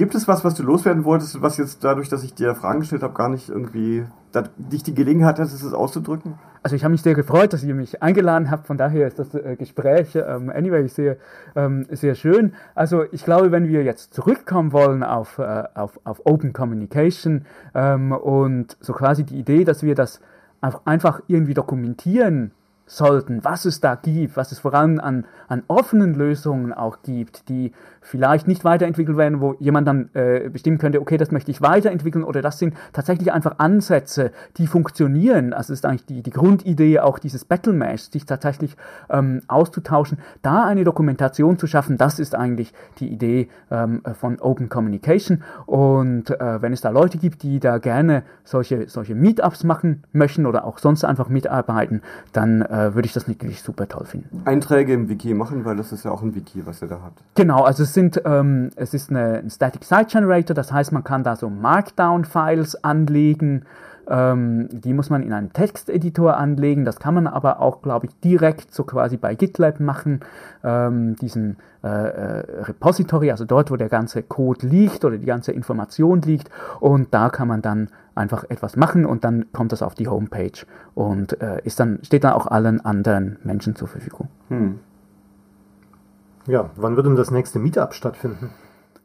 gibt 0.00 0.14
es 0.14 0.26
was, 0.26 0.46
was 0.46 0.54
du 0.54 0.62
loswerden 0.62 1.04
wolltest, 1.04 1.42
was 1.42 1.58
jetzt 1.58 1.84
dadurch, 1.84 2.08
dass 2.08 2.24
ich 2.24 2.32
dir 2.32 2.54
Fragen 2.54 2.80
gestellt 2.80 3.02
habe, 3.02 3.12
gar 3.12 3.28
nicht 3.28 3.50
irgendwie 3.50 4.06
dich 4.56 4.82
die 4.82 4.94
Gelegenheit 4.94 5.38
hattest, 5.38 5.62
es 5.62 5.74
auszudrücken? 5.74 6.38
Also 6.62 6.74
ich 6.74 6.84
habe 6.84 6.92
mich 6.92 7.02
sehr 7.02 7.12
gefreut, 7.12 7.52
dass 7.52 7.62
ihr 7.62 7.74
mich 7.74 8.02
eingeladen 8.02 8.50
habt. 8.50 8.66
Von 8.66 8.78
daher 8.78 9.06
ist 9.06 9.18
das 9.18 9.34
äh, 9.34 9.56
Gespräch 9.56 10.14
ähm, 10.14 10.48
anyway 10.48 10.88
sehr, 10.88 11.18
ähm, 11.54 11.86
sehr 11.90 12.14
schön. 12.14 12.54
Also 12.74 13.04
ich 13.12 13.26
glaube, 13.26 13.52
wenn 13.52 13.68
wir 13.68 13.82
jetzt 13.82 14.14
zurückkommen 14.14 14.72
wollen 14.72 15.02
auf, 15.02 15.38
äh, 15.38 15.64
auf, 15.74 16.00
auf 16.04 16.22
Open 16.24 16.54
Communication 16.54 17.44
ähm, 17.74 18.12
und 18.12 18.78
so 18.80 18.94
quasi 18.94 19.24
die 19.24 19.38
Idee, 19.38 19.64
dass 19.64 19.82
wir 19.82 19.94
das 19.94 20.22
einfach 20.86 21.20
irgendwie 21.26 21.54
dokumentieren 21.54 22.52
sollten, 22.90 23.44
was 23.44 23.66
es 23.66 23.80
da 23.80 23.94
gibt, 23.94 24.36
was 24.36 24.50
es 24.50 24.58
vor 24.58 24.74
allem 24.74 24.98
an, 24.98 25.24
an 25.46 25.62
offenen 25.68 26.12
Lösungen 26.14 26.72
auch 26.72 27.02
gibt, 27.02 27.48
die 27.48 27.72
vielleicht 28.00 28.48
nicht 28.48 28.64
weiterentwickelt 28.64 29.16
werden, 29.16 29.40
wo 29.40 29.54
jemand 29.60 29.86
dann 29.86 30.10
äh, 30.14 30.48
bestimmen 30.52 30.78
könnte, 30.78 31.00
okay, 31.00 31.16
das 31.16 31.30
möchte 31.30 31.52
ich 31.52 31.62
weiterentwickeln 31.62 32.24
oder 32.24 32.42
das 32.42 32.58
sind 32.58 32.74
tatsächlich 32.92 33.32
einfach 33.32 33.58
Ansätze, 33.58 34.32
die 34.56 34.66
funktionieren. 34.66 35.52
Also 35.52 35.72
ist 35.72 35.86
eigentlich 35.86 36.06
die, 36.06 36.22
die 36.22 36.30
Grundidee 36.30 36.98
auch 36.98 37.20
dieses 37.20 37.44
Battle 37.44 37.74
Mesh, 37.74 38.10
sich 38.10 38.26
tatsächlich 38.26 38.76
ähm, 39.08 39.42
auszutauschen, 39.46 40.18
da 40.42 40.64
eine 40.64 40.82
Dokumentation 40.82 41.58
zu 41.58 41.68
schaffen, 41.68 41.96
das 41.96 42.18
ist 42.18 42.34
eigentlich 42.34 42.72
die 42.98 43.08
Idee 43.08 43.48
ähm, 43.70 44.02
von 44.18 44.40
Open 44.40 44.68
Communication. 44.68 45.44
Und 45.66 46.30
äh, 46.30 46.60
wenn 46.60 46.72
es 46.72 46.80
da 46.80 46.90
Leute 46.90 47.18
gibt, 47.18 47.44
die 47.44 47.60
da 47.60 47.78
gerne 47.78 48.24
solche, 48.42 48.88
solche 48.88 49.14
Meetups 49.14 49.62
machen 49.62 50.02
möchten 50.12 50.46
oder 50.46 50.64
auch 50.64 50.78
sonst 50.78 51.04
einfach 51.04 51.28
mitarbeiten, 51.28 52.02
dann 52.32 52.62
äh, 52.62 52.79
würde 52.94 53.06
ich 53.06 53.12
das 53.12 53.28
natürlich 53.28 53.62
super 53.62 53.88
toll 53.88 54.04
finden. 54.04 54.42
Einträge 54.44 54.92
im 54.92 55.08
Wiki 55.08 55.34
machen, 55.34 55.64
weil 55.64 55.76
das 55.76 55.92
ist 55.92 56.04
ja 56.04 56.10
auch 56.10 56.22
ein 56.22 56.34
Wiki, 56.34 56.66
was 56.66 56.82
ihr 56.82 56.88
da 56.88 57.00
habt. 57.02 57.22
Genau, 57.34 57.62
also 57.62 57.82
es 57.82 57.94
sind, 57.94 58.20
ähm, 58.24 58.70
es 58.76 58.94
ist 58.94 59.10
eine, 59.10 59.38
ein 59.38 59.50
Static 59.50 59.84
Site 59.84 60.06
Generator, 60.10 60.54
das 60.54 60.72
heißt, 60.72 60.92
man 60.92 61.04
kann 61.04 61.22
da 61.22 61.36
so 61.36 61.48
Markdown-Files 61.48 62.84
anlegen. 62.84 63.64
Ähm, 64.08 64.68
die 64.70 64.92
muss 64.92 65.10
man 65.10 65.22
in 65.22 65.32
einem 65.32 65.52
Texteditor 65.52 66.36
anlegen. 66.36 66.84
Das 66.84 66.98
kann 66.98 67.14
man 67.14 67.26
aber 67.26 67.60
auch, 67.60 67.82
glaube 67.82 68.06
ich, 68.06 68.20
direkt 68.20 68.72
so 68.72 68.84
quasi 68.84 69.16
bei 69.16 69.34
GitLab 69.34 69.80
machen. 69.80 70.20
Ähm, 70.64 71.16
diesen 71.16 71.56
äh, 71.82 71.88
äh, 71.88 72.62
Repository, 72.62 73.30
also 73.30 73.44
dort, 73.44 73.70
wo 73.70 73.76
der 73.76 73.88
ganze 73.88 74.22
Code 74.22 74.66
liegt 74.66 75.04
oder 75.04 75.18
die 75.18 75.26
ganze 75.26 75.52
Information 75.52 76.22
liegt. 76.22 76.50
Und 76.80 77.14
da 77.14 77.30
kann 77.30 77.48
man 77.48 77.62
dann 77.62 77.88
einfach 78.14 78.44
etwas 78.48 78.76
machen 78.76 79.06
und 79.06 79.24
dann 79.24 79.50
kommt 79.52 79.72
das 79.72 79.82
auf 79.82 79.94
die 79.94 80.08
Homepage 80.08 80.66
und 80.94 81.40
äh, 81.40 81.60
ist 81.64 81.80
dann, 81.80 82.00
steht 82.02 82.24
dann 82.24 82.34
auch 82.34 82.46
allen 82.46 82.84
anderen 82.84 83.38
Menschen 83.44 83.76
zur 83.76 83.88
Verfügung. 83.88 84.28
Hm. 84.48 84.80
Ja, 86.46 86.70
wann 86.76 86.96
wird 86.96 87.06
denn 87.06 87.16
das 87.16 87.30
nächste 87.30 87.58
Meetup 87.58 87.94
stattfinden? 87.94 88.50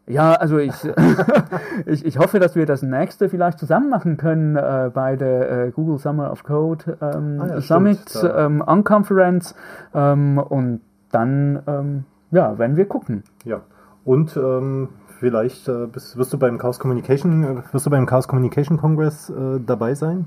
Ja, 0.07 0.33
also 0.33 0.59
ich, 0.59 0.73
ich, 1.85 2.05
ich 2.05 2.19
hoffe, 2.19 2.39
dass 2.39 2.55
wir 2.55 2.65
das 2.65 2.83
nächste 2.83 3.27
vielleicht 3.27 3.57
zusammen 3.57 3.89
machen 3.89 4.17
können 4.17 4.55
äh, 4.55 4.91
bei 4.93 5.15
der 5.15 5.67
äh, 5.67 5.71
Google 5.71 5.97
Summer 5.97 6.31
of 6.31 6.43
Code 6.43 6.97
ähm, 7.01 7.41
ah, 7.41 7.47
ja, 7.47 7.61
Summit 7.61 7.99
ähm, 8.35 8.61
Unconference 8.61 9.55
ähm, 9.93 10.37
und 10.37 10.81
dann 11.11 11.63
ähm, 11.65 12.03
ja, 12.31 12.57
werden 12.59 12.77
wir 12.77 12.85
gucken. 12.85 13.23
Ja, 13.45 13.61
und 14.03 14.37
ähm, 14.37 14.89
vielleicht 15.19 15.67
äh, 15.67 15.87
bist, 15.87 16.17
wirst 16.17 16.33
du 16.33 16.37
beim 16.37 16.59
Chaos 16.59 16.77
Communication 16.77 17.43
äh, 17.43 17.73
wirst 17.73 17.85
du 17.85 17.89
beim 17.89 18.05
Chaos 18.05 18.27
Communication 18.27 18.77
Congress 18.77 19.29
äh, 19.29 19.59
dabei 19.65 19.95
sein? 19.95 20.25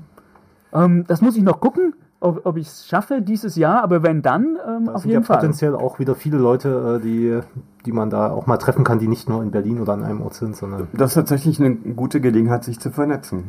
Ähm, 0.73 1.05
das 1.07 1.21
muss 1.21 1.37
ich 1.37 1.43
noch 1.43 1.61
gucken 1.61 1.93
ob, 2.19 2.45
ob 2.45 2.57
ich 2.57 2.67
es 2.67 2.87
schaffe 2.87 3.21
dieses 3.21 3.55
Jahr, 3.55 3.81
aber 3.81 4.03
wenn 4.03 4.21
dann, 4.21 4.57
ähm, 4.67 4.85
da 4.85 4.93
auf 4.93 5.05
jeden 5.05 5.21
ja 5.21 5.25
Fall. 5.25 5.37
potenziell 5.37 5.75
auch 5.75 5.99
wieder 5.99 6.15
viele 6.15 6.37
Leute, 6.37 6.99
äh, 6.99 7.03
die, 7.03 7.39
die 7.85 7.91
man 7.91 8.09
da 8.09 8.31
auch 8.31 8.45
mal 8.45 8.57
treffen 8.57 8.83
kann, 8.83 8.99
die 8.99 9.07
nicht 9.07 9.29
nur 9.29 9.41
in 9.41 9.51
Berlin 9.51 9.79
oder 9.79 9.93
an 9.93 10.03
einem 10.03 10.21
Ort 10.21 10.33
sind, 10.33 10.55
sondern. 10.55 10.87
Das 10.93 11.11
ist 11.11 11.15
tatsächlich 11.15 11.59
eine 11.59 11.75
gute 11.75 12.19
Gelegenheit, 12.19 12.63
sich 12.63 12.79
zu 12.79 12.91
vernetzen. 12.91 13.45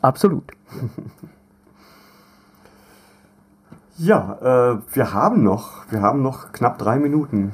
Absolut. 0.00 0.44
ja, 3.96 4.38
äh, 4.74 4.78
wir 4.92 5.12
haben 5.12 5.42
noch, 5.42 5.90
wir 5.90 6.00
haben 6.00 6.22
noch 6.22 6.52
knapp 6.52 6.78
drei 6.78 6.98
Minuten. 6.98 7.52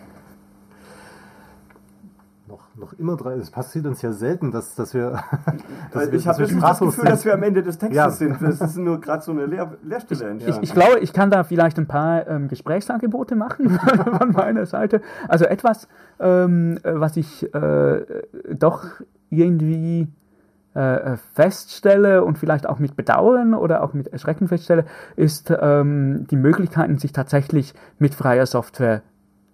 noch 2.79 2.93
immer 2.95 3.17
drei. 3.17 3.35
Es 3.35 3.51
passiert 3.51 3.87
uns 3.87 4.03
ja 4.03 4.13
selten, 4.13 4.51
dass, 4.51 4.75
dass 4.75 4.95
wir. 4.95 5.21
dass 5.93 6.09
ich 6.09 6.27
habe 6.27 6.43
das 6.43 6.51
Gefühl, 6.51 6.93
sind. 6.93 7.09
dass 7.09 7.25
wir 7.25 7.35
am 7.35 7.43
Ende 7.43 7.63
des 7.63 7.79
Textes 7.79 7.97
ja. 7.97 8.11
sind. 8.11 8.41
Das 8.41 8.61
ist 8.61 8.77
nur 8.77 9.01
gerade 9.01 9.23
so 9.23 9.33
eine 9.33 9.47
Lehr 9.47 9.77
Lehrstelle 9.83 10.31
entstanden. 10.31 10.63
Ich, 10.63 10.71
ich, 10.71 10.75
glaube, 10.75 10.99
ich 11.01 11.13
kann 11.13 11.31
da 11.31 11.45
vielleicht 11.45 11.79
ein 11.79 11.87
paar 11.87 12.27
ähm, 12.27 12.49
Gesprächsangebote 12.49 13.37
machen 13.37 13.71
von 14.19 14.33
meiner 14.33 14.67
Seite. 14.67 15.01
Also 15.29 15.45
etwas, 15.45 15.89
ähm, 16.21 16.79
was 16.83 17.17
ich 17.17 17.53
äh, 17.55 18.05
doch 18.55 18.85
irgendwie 19.31 20.09
äh, 20.75 21.17
feststelle 21.35 22.25
und 22.25 22.39
vielleicht 22.39 22.69
auch 22.69 22.79
mit 22.79 22.97
Bedauern 22.97 23.55
oder 23.55 23.83
auch 23.83 23.95
mit 23.95 24.09
Erschrecken 24.09 24.49
feststelle, 24.49 24.85
ist 25.17 25.53
ähm, 25.61 26.27
die 26.31 26.37
Möglichkeiten, 26.37 26.99
sich 26.99 27.13
tatsächlich 27.13 27.75
mit 27.99 28.15
freier 28.15 28.47
Software 28.47 29.03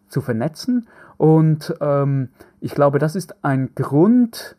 zu 0.09 0.21
vernetzen. 0.21 0.87
Und 1.17 1.75
ähm, 1.81 2.29
ich 2.61 2.75
glaube, 2.75 2.99
das 2.99 3.15
ist 3.17 3.45
ein 3.45 3.71
Grund, 3.75 4.57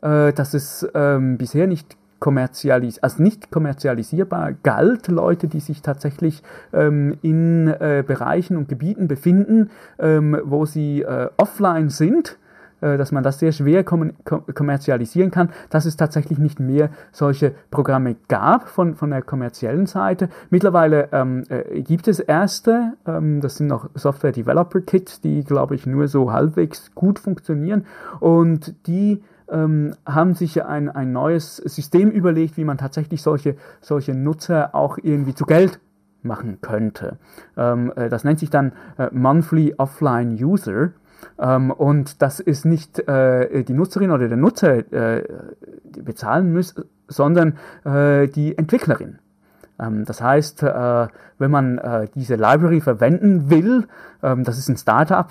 äh, 0.00 0.32
dass 0.32 0.54
es 0.54 0.86
ähm, 0.94 1.38
bisher 1.38 1.66
nicht 1.66 1.96
kommerzialis 2.20 2.98
also 2.98 3.22
nicht 3.22 3.50
kommerzialisierbar 3.50 4.52
galt, 4.62 5.08
Leute, 5.08 5.46
die 5.46 5.60
sich 5.60 5.82
tatsächlich 5.82 6.42
ähm, 6.72 7.16
in 7.22 7.68
äh, 7.68 8.02
Bereichen 8.06 8.56
und 8.56 8.68
Gebieten 8.68 9.06
befinden, 9.06 9.70
ähm, 9.98 10.36
wo 10.44 10.66
sie 10.66 11.02
äh, 11.02 11.28
offline 11.36 11.90
sind 11.90 12.38
dass 12.80 13.12
man 13.12 13.22
das 13.22 13.38
sehr 13.38 13.52
schwer 13.52 13.84
kommerzialisieren 13.84 15.30
kann, 15.30 15.50
dass 15.70 15.84
es 15.84 15.96
tatsächlich 15.96 16.38
nicht 16.38 16.60
mehr 16.60 16.90
solche 17.12 17.54
Programme 17.70 18.16
gab 18.28 18.68
von, 18.68 18.94
von 18.94 19.10
der 19.10 19.22
kommerziellen 19.22 19.86
Seite. 19.86 20.28
Mittlerweile 20.50 21.08
ähm, 21.12 21.44
äh, 21.48 21.82
gibt 21.82 22.08
es 22.08 22.20
erste, 22.20 22.94
ähm, 23.06 23.40
das 23.40 23.56
sind 23.56 23.66
noch 23.66 23.90
Software 23.94 24.32
Developer 24.32 24.80
Kits, 24.80 25.20
die, 25.20 25.44
glaube 25.44 25.74
ich, 25.74 25.86
nur 25.86 26.08
so 26.08 26.32
halbwegs 26.32 26.94
gut 26.94 27.18
funktionieren 27.18 27.84
und 28.20 28.74
die 28.86 29.22
ähm, 29.50 29.94
haben 30.06 30.34
sich 30.34 30.64
ein, 30.64 30.88
ein 30.88 31.12
neues 31.12 31.56
System 31.56 32.10
überlegt, 32.10 32.56
wie 32.56 32.64
man 32.64 32.78
tatsächlich 32.78 33.22
solche, 33.22 33.56
solche 33.80 34.14
Nutzer 34.14 34.74
auch 34.74 34.98
irgendwie 35.02 35.34
zu 35.34 35.46
Geld 35.46 35.80
machen 36.22 36.58
könnte. 36.60 37.18
Ähm, 37.56 37.92
äh, 37.96 38.08
das 38.08 38.24
nennt 38.24 38.38
sich 38.38 38.50
dann 38.50 38.72
äh, 38.98 39.08
Monthly 39.12 39.74
Offline 39.78 40.32
User. 40.34 40.90
Ähm, 41.38 41.70
und 41.70 42.22
das 42.22 42.40
ist 42.40 42.64
nicht 42.64 42.98
äh, 43.08 43.64
die 43.64 43.74
Nutzerin 43.74 44.10
oder 44.10 44.28
der 44.28 44.36
Nutzer, 44.36 44.92
äh, 44.92 45.24
die 45.84 46.02
bezahlen 46.02 46.52
müssen, 46.52 46.84
sondern 47.08 47.58
äh, 47.84 48.28
die 48.28 48.56
Entwicklerin. 48.56 49.18
Ähm, 49.80 50.04
das 50.04 50.20
heißt, 50.20 50.62
äh, 50.62 51.08
wenn 51.38 51.50
man 51.50 51.78
äh, 51.78 52.08
diese 52.14 52.34
Library 52.34 52.80
verwenden 52.80 53.50
will, 53.50 53.86
ähm, 54.22 54.44
das 54.44 54.58
ist 54.58 54.68
ein 54.68 54.76
Startup 54.76 55.28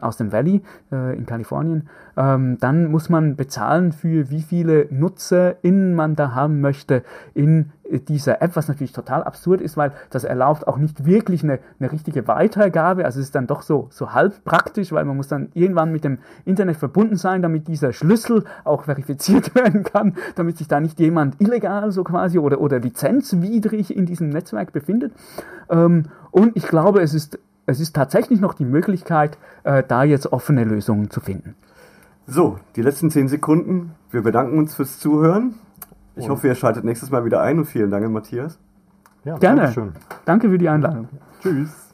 aus 0.00 0.16
dem 0.16 0.32
Valley 0.32 0.62
äh, 0.90 1.16
in 1.16 1.26
Kalifornien, 1.26 1.88
dann 2.14 2.90
muss 2.90 3.10
man 3.10 3.36
bezahlen 3.36 3.92
für 3.92 4.30
wie 4.30 4.40
viele 4.40 4.86
NutzerInnen 4.88 5.94
man 5.94 6.16
da 6.16 6.34
haben 6.34 6.62
möchte 6.62 7.02
in 7.34 7.72
dieser 7.90 8.42
App, 8.42 8.56
was 8.56 8.68
natürlich 8.68 8.92
total 8.92 9.22
absurd 9.24 9.60
ist, 9.60 9.76
weil 9.76 9.92
das 10.10 10.24
erlaubt 10.24 10.66
auch 10.66 10.78
nicht 10.78 11.04
wirklich 11.04 11.42
eine, 11.42 11.58
eine 11.78 11.92
richtige 11.92 12.26
Weitergabe. 12.28 13.04
Also 13.04 13.20
es 13.20 13.26
ist 13.26 13.34
dann 13.34 13.46
doch 13.46 13.62
so, 13.62 13.88
so 13.90 14.12
halb 14.12 14.44
praktisch, 14.44 14.92
weil 14.92 15.04
man 15.04 15.16
muss 15.16 15.28
dann 15.28 15.48
irgendwann 15.54 15.92
mit 15.92 16.04
dem 16.04 16.18
Internet 16.44 16.76
verbunden 16.76 17.16
sein, 17.16 17.42
damit 17.42 17.68
dieser 17.68 17.92
Schlüssel 17.92 18.44
auch 18.64 18.84
verifiziert 18.84 19.54
werden 19.54 19.82
kann, 19.82 20.14
damit 20.34 20.58
sich 20.58 20.68
da 20.68 20.80
nicht 20.80 20.98
jemand 21.00 21.40
illegal 21.40 21.90
so 21.92 22.04
quasi 22.04 22.38
oder, 22.38 22.60
oder 22.60 22.78
lizenzwidrig 22.78 23.96
in 23.96 24.06
diesem 24.06 24.28
Netzwerk 24.28 24.72
befindet. 24.72 25.12
Ähm, 25.70 26.04
und 26.30 26.56
ich 26.56 26.66
glaube, 26.66 27.00
es 27.00 27.14
ist, 27.14 27.38
es 27.66 27.80
ist 27.80 27.94
tatsächlich 27.94 28.40
noch 28.40 28.54
die 28.54 28.64
Möglichkeit, 28.64 29.38
äh, 29.64 29.82
da 29.86 30.04
jetzt 30.04 30.32
offene 30.32 30.64
Lösungen 30.64 31.10
zu 31.10 31.20
finden. 31.20 31.54
So, 32.26 32.58
die 32.74 32.82
letzten 32.82 33.10
zehn 33.10 33.28
Sekunden. 33.28 33.92
Wir 34.10 34.22
bedanken 34.22 34.58
uns 34.58 34.74
fürs 34.74 34.98
Zuhören. 34.98 35.54
Ich 36.16 36.24
und 36.24 36.30
hoffe, 36.30 36.48
ihr 36.48 36.54
schaltet 36.54 36.84
nächstes 36.84 37.10
Mal 37.10 37.24
wieder 37.24 37.42
ein 37.42 37.58
und 37.58 37.66
vielen 37.66 37.90
Dank, 37.90 38.10
Matthias. 38.10 38.58
Ja, 39.24 39.36
Gerne. 39.38 39.92
Danke 40.24 40.48
für 40.48 40.58
die 40.58 40.68
Einladung. 40.68 41.08
Tschüss. 41.42 41.85